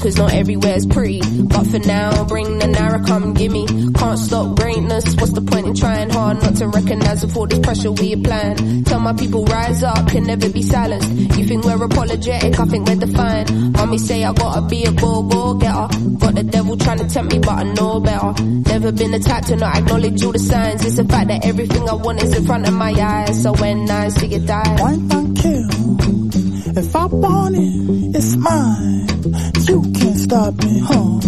Cause 0.00 0.16
not 0.16 0.32
everywhere's 0.32 0.86
pretty. 0.86 1.20
But 1.20 1.66
for 1.66 1.78
now, 1.78 2.24
bring 2.24 2.58
the 2.58 2.64
naira, 2.66 3.06
come 3.06 3.34
gimme. 3.34 3.66
Can't 3.92 4.18
stop 4.18 4.56
greatness. 4.56 5.14
What's 5.16 5.32
the 5.32 5.42
point 5.42 5.66
in 5.66 5.74
trying 5.74 6.08
hard 6.08 6.40
not 6.42 6.56
to 6.56 6.68
recognize 6.68 7.36
all 7.36 7.46
this 7.46 7.58
pressure 7.58 7.92
we 7.92 8.14
applying? 8.14 8.84
Tell 8.84 9.00
my 9.00 9.12
people 9.12 9.44
rise 9.44 9.82
up, 9.82 10.08
can 10.08 10.24
never 10.24 10.48
be 10.48 10.62
silenced. 10.62 11.10
You 11.10 11.44
think 11.44 11.64
we're 11.64 11.84
apologetic, 11.84 12.58
I 12.58 12.64
think 12.64 12.88
we're 12.88 12.96
defiant. 12.96 13.52
Mommy 13.76 13.98
say 13.98 14.24
I 14.24 14.32
gotta 14.32 14.62
be 14.62 14.84
a 14.84 14.92
go 14.92 15.22
go 15.22 15.54
getter. 15.54 15.88
Got 16.16 16.34
the 16.34 16.44
devil 16.44 16.76
trying 16.78 16.98
to 17.00 17.08
tempt 17.08 17.32
me, 17.32 17.38
but 17.38 17.50
I 17.50 17.62
know 17.64 18.00
better. 18.00 18.42
Never 18.42 18.92
been 18.92 19.10
the 19.10 19.18
type 19.18 19.44
to 19.46 19.56
not 19.56 19.76
acknowledge 19.76 20.24
all 20.24 20.32
the 20.32 20.38
signs. 20.38 20.82
It's 20.82 20.96
the 20.96 21.04
fact 21.04 21.28
that 21.28 21.44
everything 21.44 21.86
I 21.86 21.94
want 21.94 22.22
is 22.22 22.34
in 22.34 22.46
front 22.46 22.66
of 22.66 22.72
my 22.72 22.92
eyes. 22.92 23.42
So 23.42 23.52
when 23.52 23.90
I 23.90 24.08
see 24.08 24.34
it 24.34 24.46
die, 24.46 24.76
Point 24.78 25.12
and 25.12 25.36
kill. 25.36 26.39
If 26.76 26.94
I 26.94 27.06
want 27.06 27.56
it, 27.56 28.16
it's 28.16 28.36
mine. 28.36 29.08
You 29.66 29.82
can't 29.92 30.16
stop 30.16 30.54
me, 30.62 30.78
huh? 30.78 31.20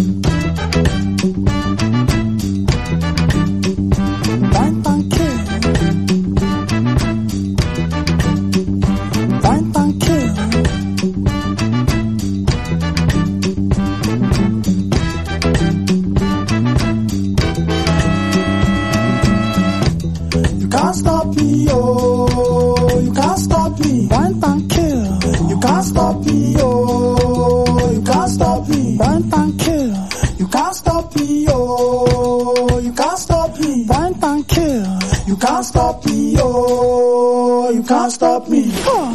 Me. 38.47 38.69
Huh. 38.71 39.12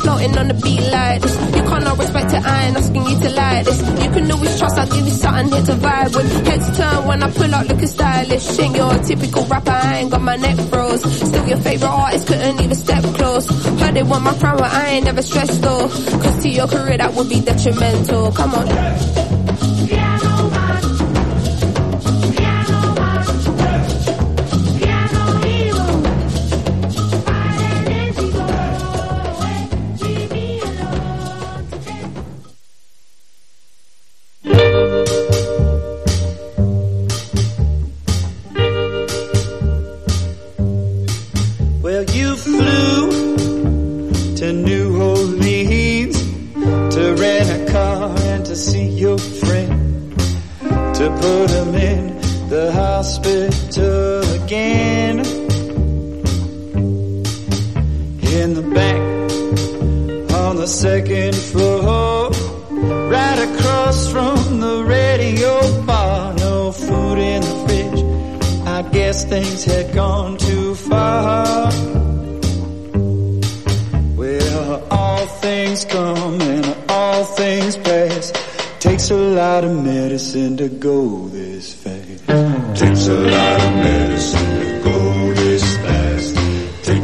Floating 0.00 0.36
on 0.38 0.48
the 0.48 0.54
beat 0.54 0.82
like 0.90 1.22
this. 1.22 1.34
You 1.56 1.62
can't 1.62 1.84
not 1.84 1.98
respect 1.98 2.32
it, 2.32 2.44
I 2.44 2.66
ain't 2.66 2.76
asking 2.76 3.04
you 3.06 3.18
to 3.20 3.30
like 3.30 3.64
this. 3.64 3.80
You 4.02 4.10
can 4.10 4.30
always 4.30 4.58
trust, 4.58 4.78
I'll 4.78 4.86
give 4.86 5.04
you 5.04 5.10
something 5.10 5.48
here 5.52 5.64
to 5.66 5.74
vibe 5.74 6.16
with. 6.16 6.46
Heads 6.46 6.76
turn 6.76 7.06
when 7.06 7.22
I 7.22 7.30
pull 7.30 7.54
out 7.54 7.66
looking 7.68 7.86
stylish. 7.86 8.58
Ain't 8.58 8.76
your 8.76 8.94
typical 8.98 9.44
rapper, 9.46 9.70
I 9.70 9.98
ain't 9.98 10.10
got 10.10 10.22
my 10.22 10.36
neck 10.36 10.56
froze. 10.68 11.02
Still 11.02 11.48
your 11.48 11.58
favorite 11.58 11.88
artist, 11.88 12.26
couldn't 12.26 12.60
even 12.60 12.76
step 12.76 13.02
close. 13.14 13.46
Heard 13.80 13.94
they 13.94 14.02
want 14.02 14.24
my 14.24 14.34
crown, 14.38 14.58
but 14.58 14.72
I 14.72 14.88
ain't 14.88 15.04
never 15.04 15.22
stressed 15.22 15.62
though. 15.62 15.88
Cause 15.88 16.42
to 16.42 16.48
your 16.48 16.68
career 16.68 16.98
that 16.98 17.14
would 17.14 17.28
be 17.28 17.40
detrimental. 17.40 18.32
Come 18.32 18.54
on. 18.54 19.17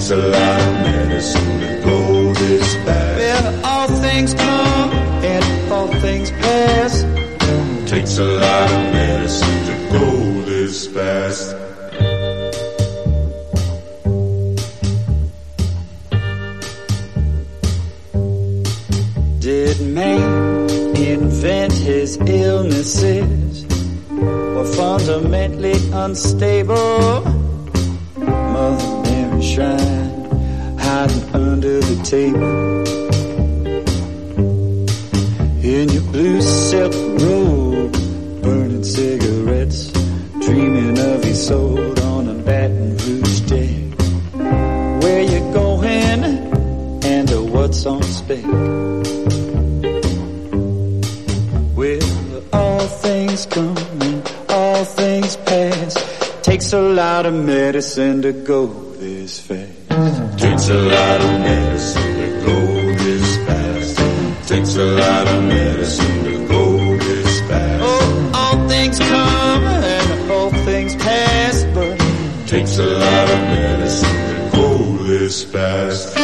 takes 0.05 0.23
a 0.23 0.29
lot 0.29 0.61
of 0.61 0.73
medicine 0.83 1.61
to 1.61 1.81
blow 1.83 2.35
this 2.35 2.75
back. 2.85 3.17
Well, 3.17 3.65
all 3.65 3.89
things 3.89 4.35
come 4.35 4.93
and 5.25 5.73
all 5.73 5.87
things 6.03 6.31
pass. 6.31 7.05
Takes 7.91 8.19
a 8.19 8.25
lot 8.25 8.71
of 8.71 8.93
medicine 8.93 9.65
to 9.65 9.75
go 9.93 10.43
this 10.43 10.89
fast. 10.89 11.57
Did 19.41 19.81
man 19.95 20.69
invent 20.97 21.73
his 21.73 22.19
illnesses? 22.19 23.65
Were 24.11 24.67
fundamentally 24.67 25.81
unstable? 25.95 27.24
in 35.63 35.89
your 35.89 36.03
blue 36.13 36.41
silk 36.41 36.93
robe, 37.21 37.93
burning 38.43 38.85
cigarettes, 38.85 39.91
dreaming 40.41 40.99
of 40.99 41.25
your 41.25 41.35
soul 41.35 42.01
on 42.05 42.29
a 42.29 42.35
Baton 42.35 42.97
Rouge 42.99 43.41
deck. 43.41 43.99
Where 45.03 45.23
you 45.23 45.41
going 45.53 46.25
and 47.05 47.53
what's 47.53 47.85
on 47.87 48.03
spec? 48.03 48.45
Well, 51.75 52.43
all 52.53 52.87
things 52.87 53.47
come 53.47 53.77
and 54.01 54.33
all 54.49 54.85
things 54.85 55.37
pass. 55.37 55.97
Takes 56.43 56.73
a 56.73 56.81
lot 56.81 57.27
of 57.27 57.35
medicine 57.35 58.23
to 58.23 58.33
go 58.33 58.67
this 58.99 59.41
fast. 59.41 59.71
Takes 60.39 60.69
a 60.69 60.75
lot 60.75 61.21
of 61.21 61.41
medicine 61.41 61.74
takes 64.75 64.83
a 64.83 64.97
lot 64.97 65.29
of 65.29 65.45
medicine 65.45 66.25
to 66.25 66.49
go 66.49 66.97
this 66.99 67.41
fast. 67.43 67.81
Oh, 67.85 68.33
all 68.35 68.69
things 68.69 68.99
come 68.99 69.63
and 69.63 70.31
all 70.33 70.51
things 70.51 70.97
pass, 70.97 71.63
but 71.75 71.97
takes 72.49 72.79
a 72.79 72.87
lot 72.87 73.31
of 73.31 73.41
medicine 73.55 74.51
to 74.51 74.57
go 74.57 74.97
this 75.05 75.45
fast. 75.45 76.24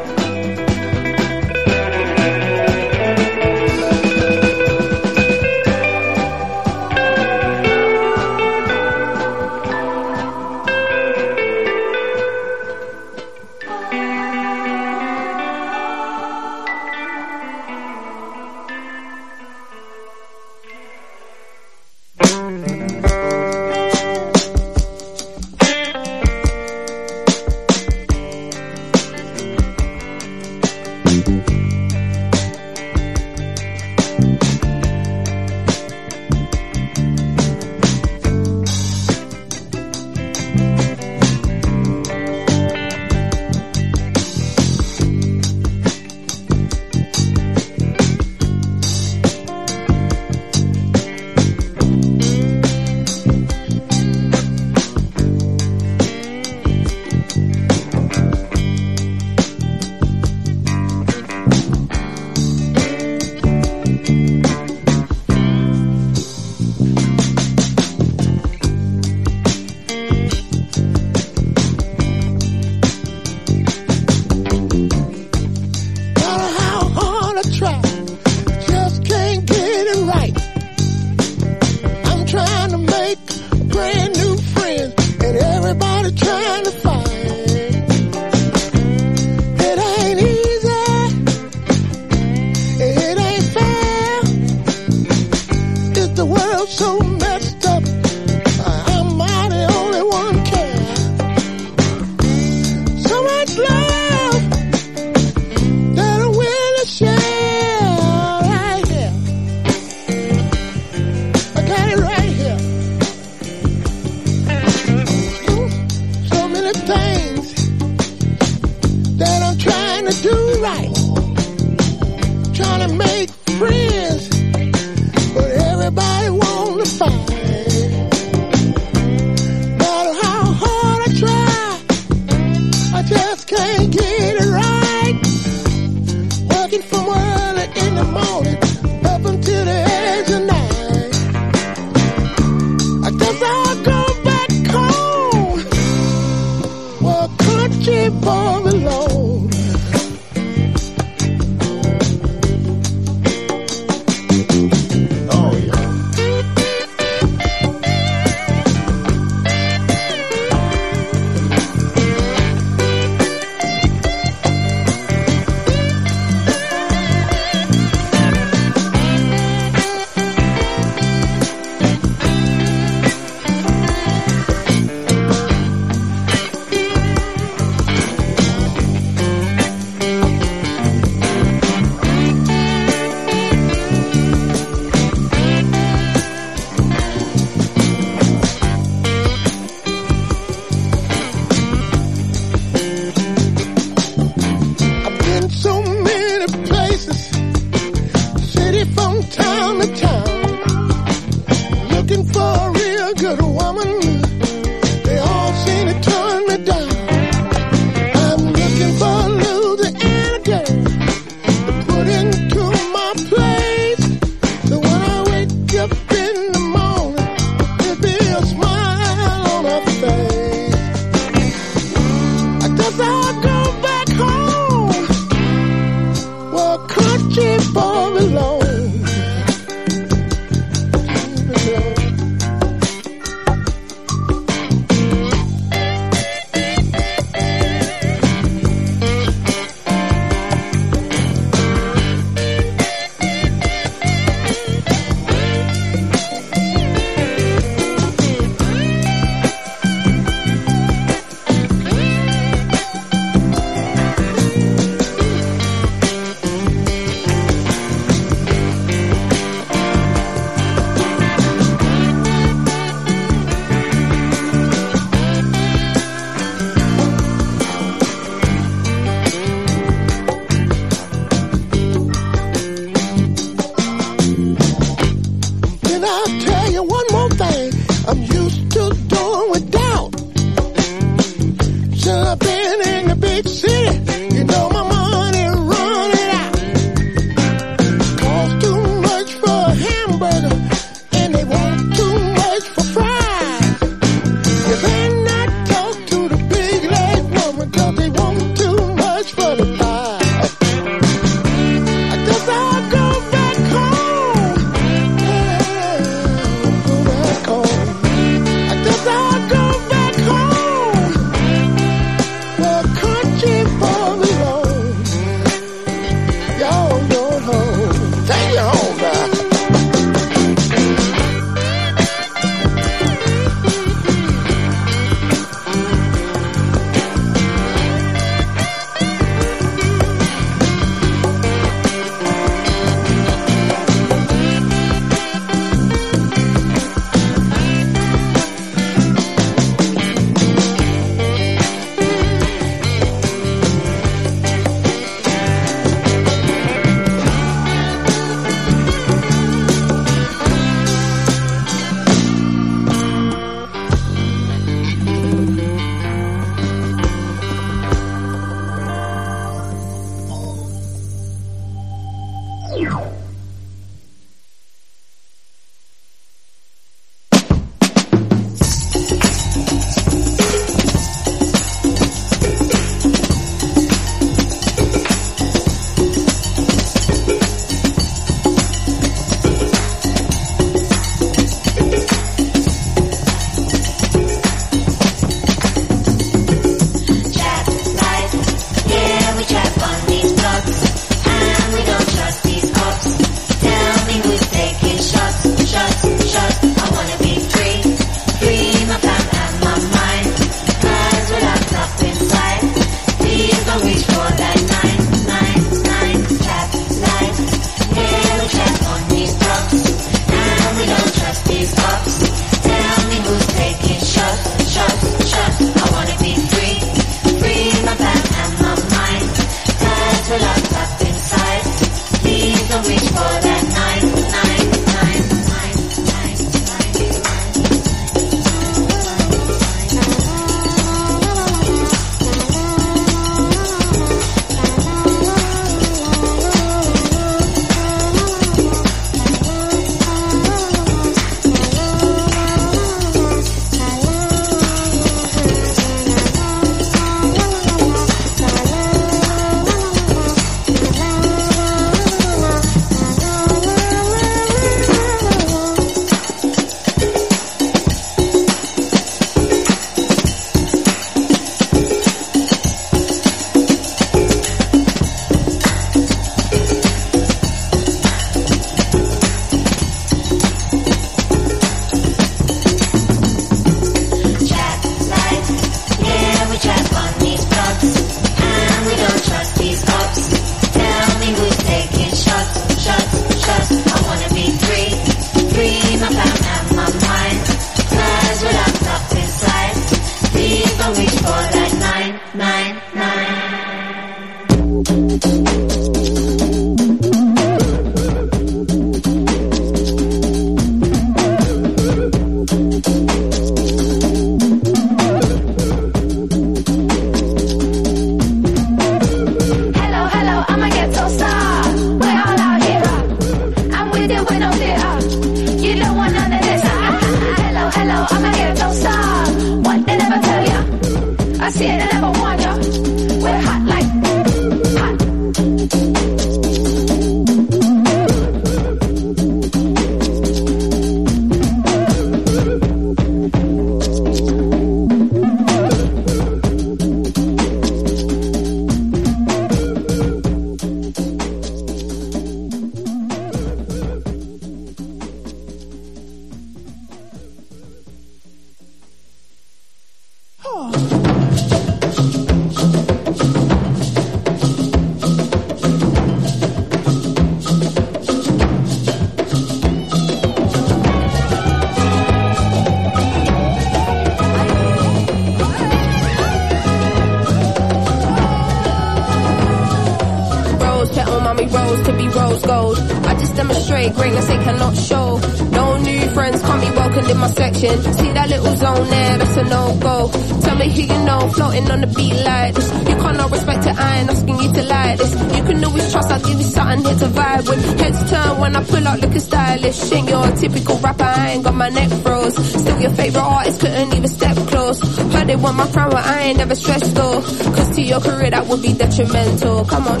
Rose 571.54 571.84
be 571.96 572.08
rose 572.08 572.42
gold. 572.44 572.78
I 572.78 573.14
just 573.14 573.34
demonstrate 573.36 573.94
greatness 573.94 574.26
they 574.26 574.40
cannot 574.44 574.76
show. 574.76 575.18
No 575.50 575.78
new 575.78 576.00
friends 576.10 576.40
can't 576.42 576.60
be 576.60 576.70
welcomed 576.76 577.10
in 577.10 577.18
my 577.18 577.28
section. 577.28 577.82
See 577.98 578.12
that 578.12 578.28
little 578.28 578.56
zone 578.56 578.88
there, 578.88 579.18
that's 579.18 579.36
a 579.36 579.44
no 579.44 579.78
go. 579.80 580.10
Tell 580.42 580.56
me 580.56 580.68
who 580.70 580.82
you 580.82 581.00
know, 581.04 581.20
floating 581.30 581.70
on 581.70 581.80
the 581.80 581.86
beat 581.86 582.16
like 582.24 582.54
this. 582.54 582.68
You 582.88 582.96
can't 583.02 583.16
not 583.16 583.30
respect 583.30 583.66
it, 583.66 583.76
I 583.78 583.98
ain't 583.98 584.10
asking 584.10 584.40
you 584.40 584.52
to 584.52 584.62
like 584.64 584.98
this. 584.98 585.12
You 585.36 585.42
can 585.44 585.64
always 585.64 585.92
trust, 585.92 586.10
I'll 586.10 586.20
give 586.20 586.38
you 586.38 586.50
something 586.56 586.84
here 586.84 586.98
to 586.98 587.08
vibe 587.18 587.48
with. 587.48 587.80
Heads 587.80 588.10
turn 588.10 588.40
when 588.40 588.56
I 588.56 588.64
pull 588.64 588.88
out 588.88 589.00
looking 589.00 589.20
stylish. 589.20 589.92
Ain't 589.92 590.08
your 590.08 590.26
typical 590.32 590.76
rapper, 590.78 591.04
I 591.04 591.30
ain't 591.32 591.44
got 591.44 591.54
my 591.54 591.68
neck 591.68 591.90
froze. 592.02 592.34
Still 592.34 592.80
your 592.80 592.90
favorite 592.90 593.22
artist, 593.22 593.60
couldn't 593.60 593.94
even 593.94 594.08
step 594.08 594.36
close. 594.48 594.80
Heard 595.12 595.26
they 595.28 595.36
want 595.36 595.56
my 595.56 595.66
crown, 595.68 595.90
but 595.90 596.04
I 596.04 596.20
ain't 596.22 596.38
never 596.38 596.54
stressed 596.54 596.94
though. 596.94 597.20
Cause 597.56 597.76
to 597.76 597.82
your 597.82 598.00
career 598.00 598.30
that 598.30 598.46
would 598.46 598.62
be 598.62 598.72
detrimental. 598.72 599.64
Come 599.64 599.88
on. 599.88 600.00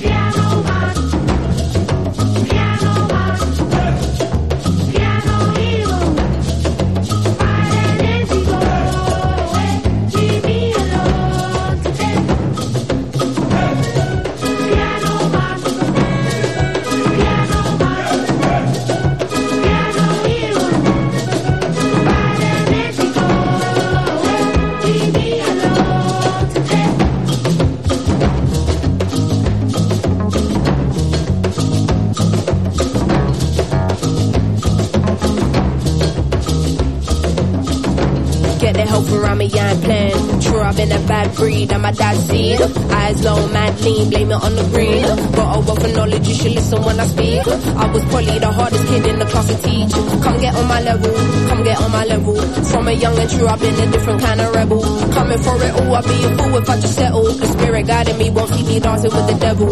Get 0.00 0.13
I've 40.74 40.88
been 40.88 40.90
a 40.90 41.06
bad 41.06 41.36
breed, 41.36 41.70
and 41.70 41.82
my 41.82 41.92
dad's 41.92 42.18
seed. 42.26 42.60
Eyes 42.60 43.22
low, 43.22 43.46
mad 43.52 43.80
lean, 43.82 44.10
blame 44.10 44.32
it 44.32 44.42
on 44.42 44.56
the 44.56 44.64
green. 44.74 45.02
Got 45.38 45.54
a 45.54 45.58
oh, 45.58 45.60
wealth 45.60 45.84
of 45.84 45.94
knowledge, 45.94 46.26
you 46.26 46.34
should 46.34 46.50
listen 46.50 46.82
when 46.82 46.98
I 46.98 47.06
speak. 47.06 47.46
I 47.46 47.86
was 47.92 48.02
probably 48.10 48.38
the 48.40 48.50
hardest 48.50 48.84
kid 48.88 49.06
in 49.06 49.20
the 49.20 49.24
class 49.26 49.46
to 49.46 49.56
teach. 49.62 49.92
Come 49.92 50.40
get 50.40 50.52
on 50.56 50.66
my 50.66 50.80
level, 50.80 51.14
come 51.46 51.62
get 51.62 51.80
on 51.80 51.92
my 51.92 52.04
level. 52.06 52.34
From 52.64 52.88
a 52.88 52.92
young 52.92 53.16
and 53.16 53.30
true, 53.30 53.46
I've 53.46 53.60
been 53.60 53.88
a 53.88 53.92
different 53.92 54.20
kind 54.20 54.40
of 54.40 54.52
rebel. 54.52 54.82
Coming 55.12 55.38
for 55.38 55.62
it 55.62 55.74
all, 55.78 55.94
I'd 55.94 56.04
be 56.10 56.24
a 56.24 56.38
fool 56.38 56.56
if 56.56 56.68
I 56.68 56.80
just 56.80 56.94
settle. 56.96 57.22
The 57.22 57.46
spirit 57.46 57.86
guiding 57.86 58.18
me 58.18 58.30
won't 58.30 58.50
see 58.50 58.66
me 58.66 58.80
dancing 58.80 59.14
with 59.14 59.26
the 59.28 59.38
devil. 59.38 59.70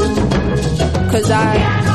Cause 1.11 1.29
I. 1.33 1.92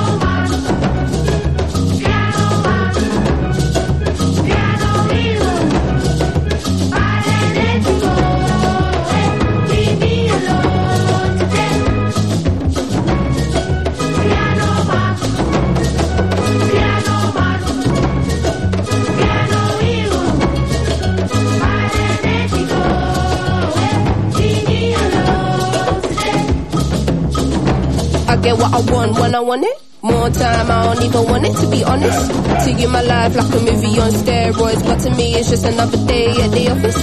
what 28.71 28.89
I 28.89 28.93
want 28.93 29.19
when 29.19 29.35
I 29.35 29.39
want 29.39 29.63
it. 29.63 29.81
More 30.03 30.29
time, 30.29 30.71
I 30.71 30.93
don't 30.93 31.03
even 31.03 31.23
want 31.25 31.45
it 31.45 31.55
to 31.57 31.67
be 31.69 31.83
honest. 31.83 32.31
To 32.65 32.71
you, 32.71 32.87
my 32.87 33.01
life 33.01 33.35
like 33.35 33.53
a 33.53 33.59
movie 33.59 33.99
on 33.99 34.11
steroids, 34.11 34.83
but 34.85 34.99
to 35.03 35.09
me, 35.15 35.35
it's 35.35 35.49
just 35.49 35.65
another 35.65 35.97
day 36.05 36.29
at 36.29 36.51
the 36.51 36.69
office. 36.69 36.97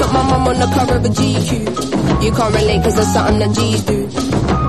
Put 0.00 0.12
my 0.12 0.22
mum 0.22 0.48
on 0.48 0.58
the 0.58 0.66
cover 0.74 0.96
of 0.96 1.04
a 1.04 1.08
GQ. 1.08 2.22
You 2.24 2.32
can't 2.32 2.54
relate 2.54 2.82
cause 2.82 2.96
there's 2.96 3.12
something 3.12 3.38
that 3.38 3.54
G's 3.54 3.82
do. 3.84 4.08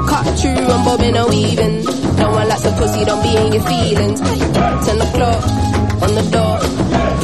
Cut 0.10 0.26
through, 0.40 0.68
I'm 0.68 0.86
bobbing 0.86 1.18
or 1.18 1.30
weaving. 1.30 1.86
No 2.18 2.32
one 2.32 2.48
likes 2.48 2.66
a 2.66 2.72
pussy, 2.72 3.06
don't 3.06 3.24
be 3.24 3.36
in 3.38 3.54
your 3.54 3.64
feelings. 3.64 4.20
Ten 4.20 5.02
o'clock 5.02 5.44
on 6.04 6.16
the 6.16 6.30
dot. 6.32 6.61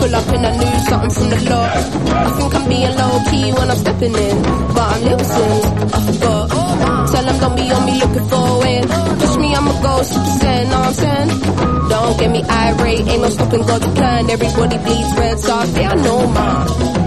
Pull 0.07 0.15
up 0.15 0.27
and 0.29 0.45
I 0.45 0.55
knew 0.55 0.79
something 0.87 1.09
from 1.09 1.29
the 1.31 1.49
lot. 1.49 1.75
I 1.75 2.31
think 2.37 2.55
I'm 2.55 2.69
being 2.69 2.95
low 2.95 3.19
key 3.29 3.51
when 3.51 3.69
I'm 3.69 3.75
stepping 3.75 4.15
in, 4.15 4.41
but 4.71 4.87
I'm 4.93 5.03
losing. 5.03 5.63
I 5.95 5.99
forgot. 6.07 7.11
Tell 7.11 7.25
them 7.25 7.39
don't 7.41 7.55
be 7.57 7.71
on 7.75 7.85
me 7.85 7.99
looking 7.99 8.29
for 8.29 8.59
win. 8.63 8.87
Push 9.19 9.35
me, 9.35 9.53
I'ma 9.53 9.81
go 9.81 10.03
super 10.03 10.33
saiyan, 10.39 10.69
know 10.71 10.79
what 10.79 10.87
I'm 10.87 10.93
saying? 10.93 11.89
Don't 11.89 12.19
get 12.19 12.31
me 12.31 12.41
irate, 12.41 13.07
ain't 13.09 13.21
no 13.21 13.29
stopping 13.29 13.63
God's 13.67 13.87
plan. 13.99 14.29
Everybody 14.29 14.77
bleeds 14.77 15.17
red, 15.17 15.39
so 15.41 15.53
I 15.53 15.95
know 15.95 16.27
mine. 16.27 17.06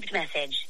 Saved 0.00 0.12
message. 0.12 0.68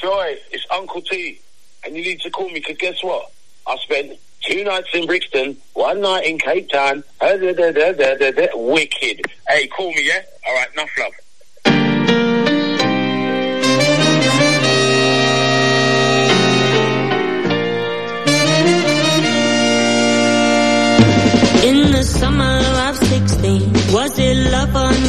Joy, 0.00 0.36
it's 0.50 0.64
Uncle 0.70 1.02
T, 1.02 1.40
and 1.84 1.96
you 1.96 2.02
need 2.02 2.20
to 2.20 2.30
call 2.30 2.48
me, 2.48 2.54
because 2.54 2.76
guess 2.76 3.02
what? 3.02 3.30
I 3.66 3.76
spent 3.78 4.18
two 4.40 4.64
nights 4.64 4.88
in 4.94 5.06
Brixton, 5.06 5.56
one 5.74 6.00
night 6.00 6.26
in 6.26 6.38
Cape 6.38 6.70
Town. 6.70 7.04
Wicked. 7.20 9.22
Hey, 9.48 9.66
call 9.66 9.92
me, 9.92 10.06
yeah? 10.06 10.22
All 10.46 10.54
right, 10.54 10.72
enough 10.72 10.90
love. 10.98 11.12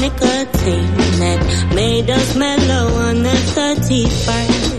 Nicotine 0.02 0.98
that 1.22 1.40
made 1.76 2.10
us 2.10 2.36
mellow 2.36 2.86
on 3.08 3.22
the 3.22 3.38
31st? 3.54 4.72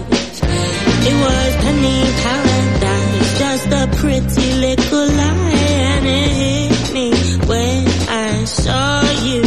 It 1.11 1.17
was 1.27 1.51
penny 1.63 2.01
paradise, 2.27 3.39
just 3.39 3.67
a 3.81 3.85
pretty 4.01 4.49
little 4.67 5.07
lie, 5.21 5.55
and 5.95 6.05
it 6.07 6.31
hit 6.43 6.95
me 6.95 7.09
when 7.47 7.87
I 8.09 8.45
saw 8.45 9.03
you. 9.29 9.43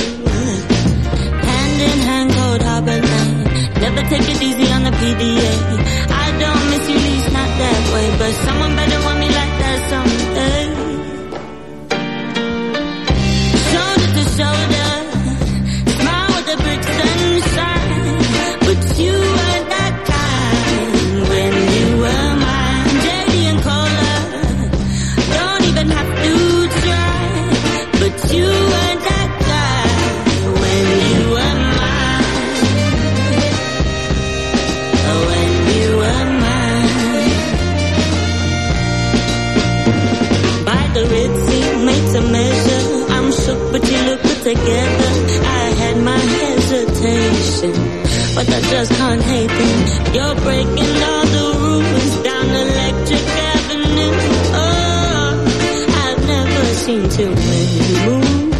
Hand 1.50 1.80
in 1.90 2.00
hand, 2.08 2.30
cold 2.38 2.62
harbor 2.62 3.00
line. 3.12 3.44
Never 3.84 4.02
take 4.12 4.28
it 4.34 4.42
easy 4.42 4.68
on 4.72 4.84
the 4.88 4.92
PDA. 4.92 5.54
I 6.24 6.28
don't 6.40 6.64
miss 6.72 6.90
you, 6.90 7.00
least 7.08 7.32
not 7.34 7.50
that 7.64 7.82
way, 7.94 8.08
but 8.18 8.32
someone 8.48 8.65
but 48.36 48.50
I 48.50 48.62
just 48.70 48.92
can't 48.92 49.24
hate 49.24 49.48
them. 49.48 49.80
You're 50.14 50.36
breaking 50.44 50.96
all 51.10 51.26
the 51.36 51.46
rules 51.64 52.16
down 52.28 52.46
Electric 52.64 53.26
Avenue. 53.52 54.16
Oh, 54.62 55.32
I've 56.04 56.22
never 56.28 56.64
seen 56.84 57.04
too 57.18 57.32
many 57.32 57.80
move. 58.06 58.54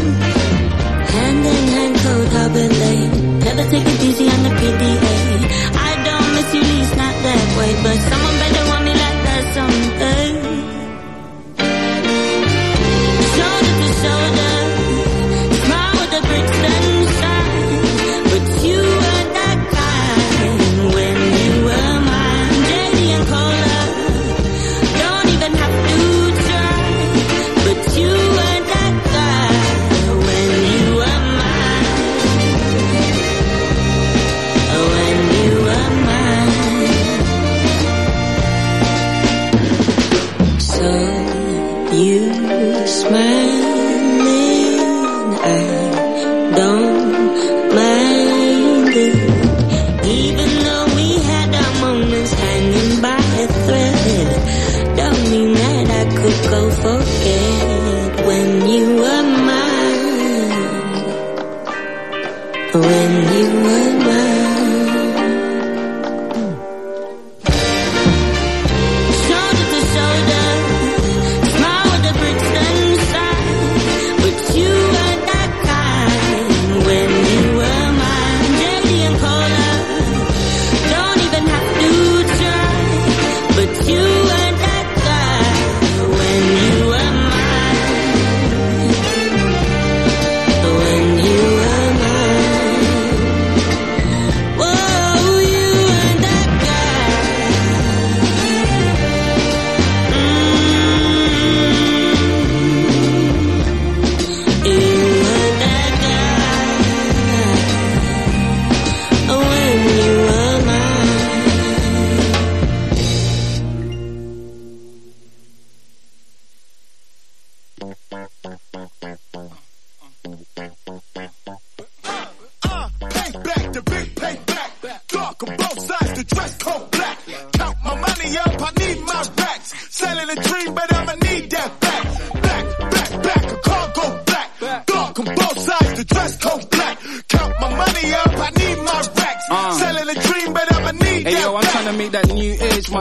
Hand 1.12 1.46
in 1.54 1.64
hand, 1.76 1.96
cold 2.04 2.30
harbor 2.36 2.68
lane. 2.82 3.40
Never 3.40 3.64
take 3.70 3.86
it 3.86 4.04
easy 4.08 4.28
on 4.30 4.44
the 4.44 4.54
PDA. 4.60 5.18
I 5.88 5.92
don't 6.08 6.28
miss 6.36 6.54
you, 6.56 6.62
least 6.62 6.96
not 6.96 7.16
that 7.28 7.44
way, 7.58 7.72
but 7.84 7.98
someone 8.10 8.25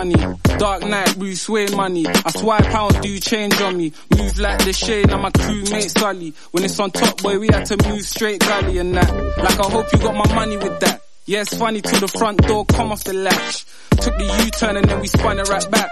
money. 0.05 0.36
Dark 0.59 0.82
night, 0.82 1.18
Bruce 1.18 1.48
Wayne 1.48 1.76
money. 1.76 2.06
I 2.06 2.31
swipe 2.31 2.64
pounds, 2.64 2.97
do 3.01 3.18
change 3.18 3.60
on 3.60 3.76
me. 3.76 3.93
Move 4.16 4.39
like 4.39 4.64
the 4.64 4.72
shade, 4.72 5.10
and 5.10 5.22
my 5.22 5.31
crewmate 5.31 5.98
Sully. 5.98 6.35
When 6.52 6.64
it's 6.64 6.78
on 6.78 6.90
top, 6.90 7.22
boy, 7.22 7.39
we 7.39 7.48
had 7.48 7.64
to 7.66 7.89
move 7.89 8.02
straight 8.02 8.40
gully 8.40 8.78
and 8.78 8.94
that. 8.94 9.10
Like 9.39 9.60
I 9.60 9.70
hope 9.70 9.93
you 9.93 9.98
got 9.98 10.14
my 10.14 10.35
money 10.35 10.56
with 10.56 10.81
that. 10.81 11.01
Yeah, 11.26 11.44
funny 11.44 11.81
till 11.81 12.01
the 12.01 12.09
front 12.09 12.39
door 12.47 12.66
come 12.66 12.93
off 12.93 13.05
the 13.05 13.14
latch. 13.14 13.64
Took 13.90 14.16
the 14.18 14.44
U-turn 14.44 14.76
and 14.76 14.89
then 14.89 15.01
we 15.01 15.06
spun 15.06 15.39
it 15.39 15.48
right 15.48 15.70
back. 15.70 15.90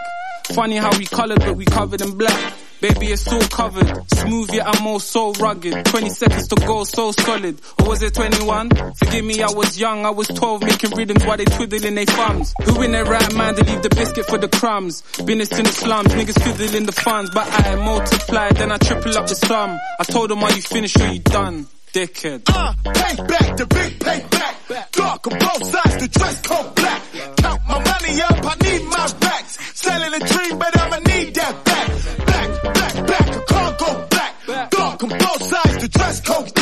Funny 0.48 0.76
how 0.76 0.96
we 0.98 1.06
colored, 1.06 1.40
but 1.40 1.56
we 1.56 1.64
covered 1.64 2.00
in 2.00 2.16
black. 2.16 2.54
Baby, 2.80 3.12
it's 3.12 3.32
all 3.32 3.40
covered. 3.42 4.10
Smooth, 4.10 4.52
yet 4.52 4.66
I'm 4.66 4.84
all 4.88 4.98
so 4.98 5.32
rugged. 5.34 5.84
20 5.84 6.10
seconds 6.10 6.48
to 6.48 6.56
go, 6.56 6.82
so 6.82 7.12
solid. 7.12 7.60
Or 7.78 7.90
was 7.90 8.02
it 8.02 8.12
21? 8.12 8.70
Forgive 8.96 9.24
me, 9.24 9.40
I 9.40 9.52
was 9.52 9.78
young. 9.78 10.04
I 10.04 10.10
was 10.10 10.26
12, 10.26 10.62
making 10.64 10.90
rhythms 10.90 11.24
while 11.24 11.36
they 11.36 11.44
twiddling 11.44 11.94
their 11.94 12.06
thumbs. 12.06 12.52
Who 12.64 12.82
in 12.82 12.90
their 12.90 13.04
right 13.04 13.34
mind 13.34 13.56
to 13.58 13.64
leave 13.64 13.82
the 13.82 13.88
biscuit 13.90 14.26
for 14.26 14.38
the 14.38 14.48
crumbs? 14.48 15.02
Business 15.24 15.56
in 15.56 15.64
the 15.64 15.70
slums, 15.70 16.08
niggas 16.08 16.42
fiddling 16.42 16.86
the 16.86 16.92
funds. 16.92 17.30
But 17.32 17.46
I 17.48 17.76
multiply, 17.76 18.50
then 18.50 18.72
I 18.72 18.78
triple 18.78 19.16
up 19.16 19.28
the 19.28 19.36
sum. 19.36 19.78
I 20.00 20.04
told 20.04 20.30
them, 20.30 20.42
are 20.42 20.52
you 20.52 20.62
finished 20.62 21.00
or 21.00 21.06
you 21.06 21.20
done? 21.20 21.68
Dickhead. 21.92 22.42
Uh, 22.48 22.72
payback, 22.84 23.56
the 23.58 23.66
big 23.66 23.98
payback. 23.98 24.92
Dark 24.92 25.26
on 25.26 25.38
both 25.38 25.64
sides, 25.70 25.96
the 25.98 26.08
dress 26.08 26.40
code 26.40 26.74
black. 26.74 27.02
Count 27.36 27.60
my 27.68 27.84
money 27.84 28.22
up, 28.22 28.38
I 28.42 28.54
need 28.64 28.84
my 28.86 29.14
racks. 29.20 29.58
Selling 29.78 30.14
a 30.14 30.26
dream, 30.26 30.58
but 30.58 30.80
I'ma 30.80 30.96
need 30.96 31.34
that 31.34 31.64
back. 31.64 31.88
Back, 32.26 32.62
back, 32.62 33.06
back, 33.06 33.28
I 33.28 33.44
can't 33.44 33.78
go 33.78 34.06
black. 34.08 34.70
Dark 34.70 35.02
on 35.02 35.08
both 35.10 35.42
sides, 35.42 35.78
the 35.82 35.88
dress 35.88 36.20
code 36.22 36.54
black. 36.54 36.61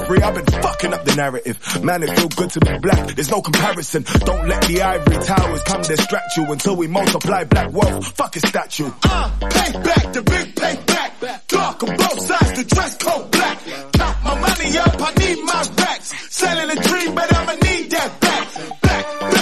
1993. 0.09 0.21
I've 0.21 0.35
been 0.35 0.61
fucking 0.61 0.93
up 0.93 1.05
the 1.05 1.15
narrative. 1.15 1.83
Man, 1.83 2.03
it 2.03 2.17
feel 2.17 2.29
good 2.29 2.49
to 2.51 2.59
be 2.59 2.77
black. 2.79 3.15
There's 3.15 3.29
no 3.29 3.41
comparison. 3.41 4.03
Don't 4.03 4.47
let 4.47 4.61
the 4.63 4.81
ivory 4.81 5.23
towers 5.23 5.63
come 5.63 5.81
distract 5.81 6.37
you 6.37 6.51
until 6.51 6.75
we 6.75 6.87
multiply 6.87 7.43
black 7.43 7.71
wealth. 7.71 8.07
Fuck 8.15 8.35
a 8.35 8.39
statue. 8.39 8.91
Uh, 9.03 9.31
payback, 9.39 10.13
the 10.13 10.21
big 10.23 10.55
payback. 10.55 11.47
Dark 11.47 11.83
on 11.83 11.95
both 11.97 12.19
sides, 12.21 12.57
the 12.57 12.63
dress 12.75 12.97
code 12.97 13.31
black. 13.31 13.59
Count 13.93 14.23
my 14.23 14.39
money 14.39 14.77
up, 14.77 14.95
I 14.99 15.13
need 15.19 15.43
my 15.43 15.63
racks. 15.77 16.35
Selling 16.35 16.77
a 16.77 16.81
dream, 16.81 17.15
but 17.15 17.33
I'ma 17.35 17.53
need 17.53 17.91
that 17.91 18.19
back. 18.19 18.81
Back, 18.81 19.19
back, 19.21 19.40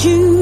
choose. 0.00 0.37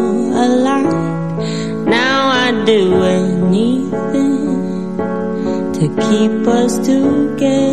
A. 0.00 0.82
Now 1.86 2.30
I'd 2.42 2.64
do 2.66 3.02
anything 3.02 4.96
to 5.76 5.84
keep 6.06 6.46
us 6.46 6.72
together. 6.78 7.70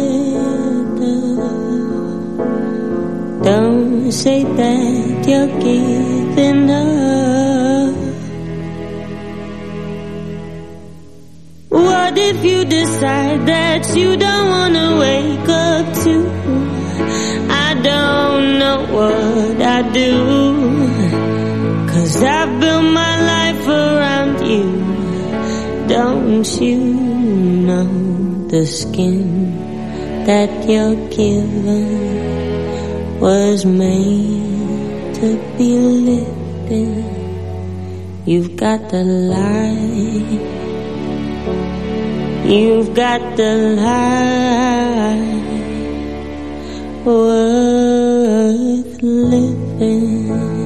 Don't 3.44 4.12
say 4.12 4.44
that 4.44 5.28
you're 5.28 5.54
giving 5.68 6.70
up. 6.70 7.96
What 11.70 12.18
if 12.18 12.44
you 12.44 12.66
decide 12.66 13.46
that 13.48 13.96
you 13.96 14.18
don't 14.18 14.50
wanna 14.50 14.98
wake 15.06 15.50
up 15.50 15.86
to? 16.04 16.16
I 17.68 17.74
don't 17.90 18.60
know 18.60 18.80
what 18.98 19.62
I 19.62 19.82
do. 19.92 20.77
Cause 22.18 22.26
I 22.26 22.46
built 22.60 22.84
my 22.84 23.16
life 23.32 23.68
around 23.68 24.42
you. 24.42 24.66
Don't 25.88 26.48
you 26.60 26.80
know 27.68 28.48
the 28.48 28.66
skin 28.66 29.56
that 30.26 30.68
you're 30.68 30.96
given 31.12 33.20
was 33.20 33.68
made 33.68 35.14
to 35.14 35.38
be 35.60 35.78
lived 35.78 36.72
in? 36.72 37.06
You've 38.26 38.56
got 38.56 38.90
the 38.90 39.04
light. 39.04 40.42
You've 42.50 42.96
got 42.96 43.38
the 43.38 43.58
light 43.78 45.38
worth 47.06 49.04
living. 49.04 50.57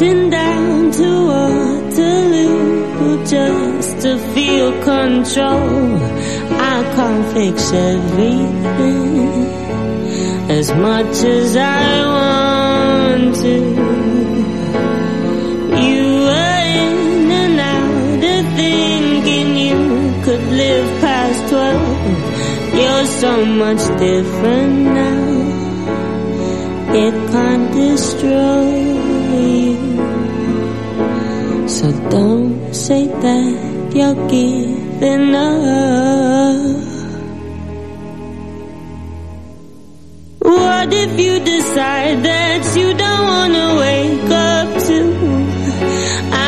Down 0.00 0.90
to 0.92 1.26
Waterloo 1.28 3.22
just 3.26 4.00
to 4.00 4.16
feel 4.32 4.72
control. 4.82 5.98
I 6.58 6.82
can't 6.96 7.26
fix 7.34 7.70
everything 7.70 9.28
as 10.48 10.72
much 10.72 11.22
as 11.22 11.54
I 11.54 12.00
want 12.16 13.34
to. 13.44 13.56
You 15.84 16.04
were 16.28 16.62
in 16.80 17.30
and 17.30 17.60
out 17.60 18.24
of 18.24 18.44
thinking 18.56 19.48
you 19.54 19.78
could 20.24 20.44
live 20.48 21.00
past 21.02 21.40
twelve. 21.50 22.74
You're 22.74 23.04
so 23.04 23.44
much 23.44 23.82
different 23.98 24.76
now. 24.80 25.28
It 26.94 27.14
can't 27.32 27.70
destroy 27.74 28.89
don't 32.08 32.74
say 32.74 33.06
that 33.06 33.92
you're 33.94 34.28
giving 34.28 35.34
up. 35.34 36.80
What 40.38 40.88
if 40.92 41.18
you 41.20 41.40
decide 41.40 42.22
that 42.22 42.62
you 42.76 42.94
don't 42.94 43.24
wanna 43.34 43.68
wake 43.84 44.30
up 44.30 44.68
to? 44.88 45.00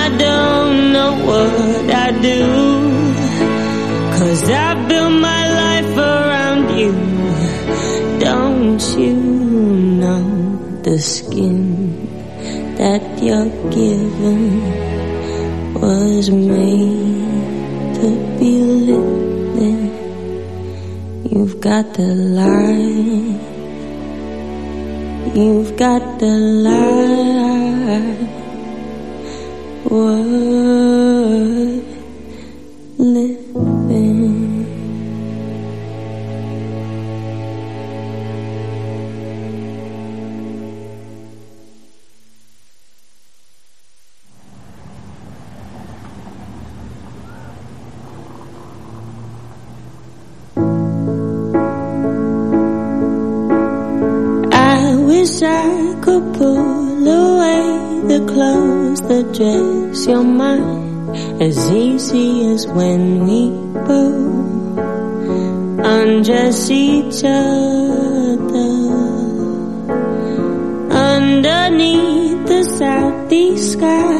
I 0.02 0.04
don't 0.26 0.92
know 0.94 1.12
what 1.28 1.90
I 2.06 2.08
do. 2.30 2.40
Cause 4.16 4.50
I 4.50 4.86
built 4.88 5.14
my 5.30 5.42
life 5.62 5.96
around 5.96 6.64
you. 6.80 6.92
Don't 8.18 8.82
you 8.98 9.14
know 10.02 10.24
the 10.82 10.98
skin 10.98 11.62
that 12.76 13.22
you're 13.22 13.52
given 13.70 14.71
was 16.22 16.30
made 16.30 17.94
to 17.96 18.08
be 18.38 18.52
lived 18.88 19.58
in? 19.58 19.80
You've 21.28 21.60
got 21.60 21.94
the 21.94 22.14
light. 22.38 23.40
You've 25.34 25.76
got 25.76 26.20
the 26.20 26.36
light 26.68 28.21
as 61.42 61.58
easy 61.72 62.46
as 62.52 62.68
when 62.68 63.26
we 63.26 63.50
both 63.88 64.78
undress 65.84 66.70
each 66.70 67.24
other 67.24 68.74
underneath 71.10 72.46
the 72.46 72.62
southeast 72.78 73.72
sky. 73.72 74.14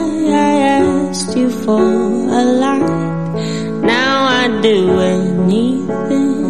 I 0.49 0.53
asked 0.81 1.37
you 1.37 1.49
for 1.49 1.87
a 2.41 2.43
light. 2.65 3.31
Now 3.93 4.15
I'd 4.41 4.61
do 4.61 4.79
anything 4.99 6.43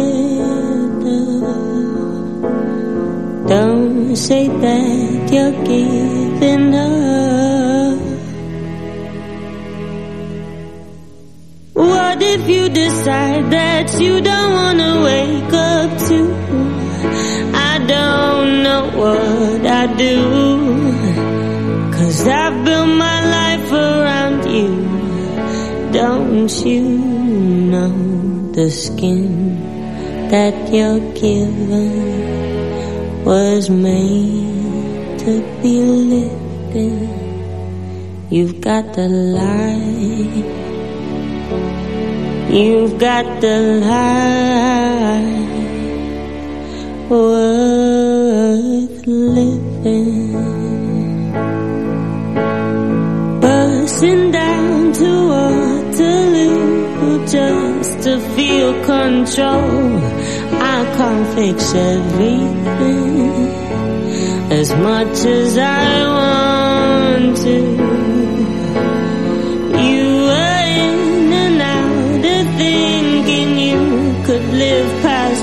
Don't 3.48 4.16
say 4.16 4.48
that 4.48 5.32
you're 5.34 5.58
giving 5.66 6.76
up. 6.76 7.07
If 12.36 12.50
you 12.50 12.70
decide 12.70 13.52
that 13.52 14.00
you 14.02 14.22
don't 14.22 14.52
wanna 14.60 14.92
wake 15.10 15.54
up 15.54 15.90
to? 16.10 16.20
I 17.72 17.74
don't 17.96 18.64
know 18.66 18.84
what 19.02 19.62
I 19.82 19.86
do. 20.06 20.18
Cause 21.96 22.28
I've 22.28 22.58
built 22.66 22.90
my 23.08 23.20
life 23.38 23.72
around 23.72 24.40
you. 24.58 24.72
Don't 26.00 26.54
you 26.66 26.84
know 27.74 27.96
the 28.52 28.70
skin 28.70 29.58
that 30.32 30.56
you're 30.74 31.06
given 31.14 31.92
was 33.24 33.70
made 33.70 35.20
to 35.24 35.34
be 35.62 35.78
in? 36.24 37.18
You've 38.30 38.60
got 38.60 38.94
the 38.94 39.08
light 39.08 40.67
You've 42.50 42.98
got 42.98 43.42
the 43.42 43.58
life 43.84 45.50
worth 47.10 49.06
living. 49.06 50.32
Bursting 53.42 54.32
down 54.32 54.94
to 54.94 55.28
Waterloo 55.28 57.28
just 57.28 58.04
to 58.04 58.18
feel 58.36 58.74
control. 58.86 59.98
I 60.60 60.86
can't 60.96 61.28
fix 61.36 61.74
everything 61.74 63.48
as 64.52 64.72
much 64.72 65.26
as 65.26 65.58
I 65.58 67.24
want 67.24 67.38
to. 67.38 68.07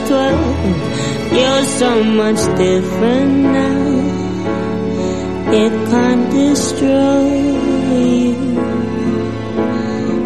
twelve. 0.08 1.32
You're 1.32 1.64
so 1.64 2.04
much 2.04 2.40
different 2.56 3.32
now. 3.58 3.84
It 5.62 5.72
can't 5.90 6.30
destroy 6.30 7.26
you. 8.00 8.34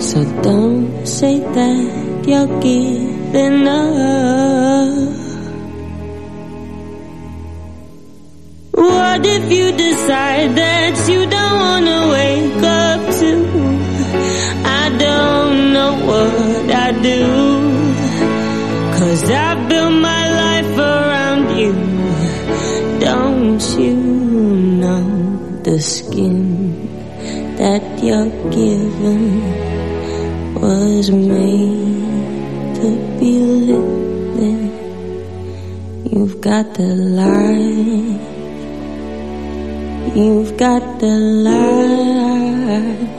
So 0.01 0.25
don't 0.43 1.07
say 1.07 1.41
that 1.41 2.25
you're 2.27 2.61
giving 2.61 3.69
up. 3.69 3.89
What 8.73 9.27
if 9.27 9.51
you 9.51 9.73
decide 9.73 10.55
that 10.57 11.09
you 11.09 11.27
don't 11.27 11.59
wanna 11.67 12.01
wake 12.17 12.63
up 12.63 13.01
to? 13.21 13.31
I 14.81 14.85
don't 15.07 15.73
know 15.73 15.93
what 16.07 16.71
I 16.71 16.93
do. 17.03 17.38
you're 28.03 28.31
given 28.51 29.43
was 30.55 31.11
made 31.11 32.75
to 32.77 32.89
be 33.19 33.39
lived 33.69 34.39
in. 34.39 34.71
You've 36.11 36.41
got 36.41 36.75
the 36.75 36.95
life. 37.21 38.21
You've 40.17 40.57
got 40.57 41.01
the 41.01 41.19
life. 41.49 43.18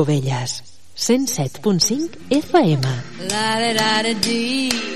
Covelles, 0.00 0.62
107.5 0.96 2.08
FM. 2.30 2.84
La 3.28 3.60
da 3.60 3.74
da 3.74 4.02
da 4.02 4.14
dee. 4.14 4.89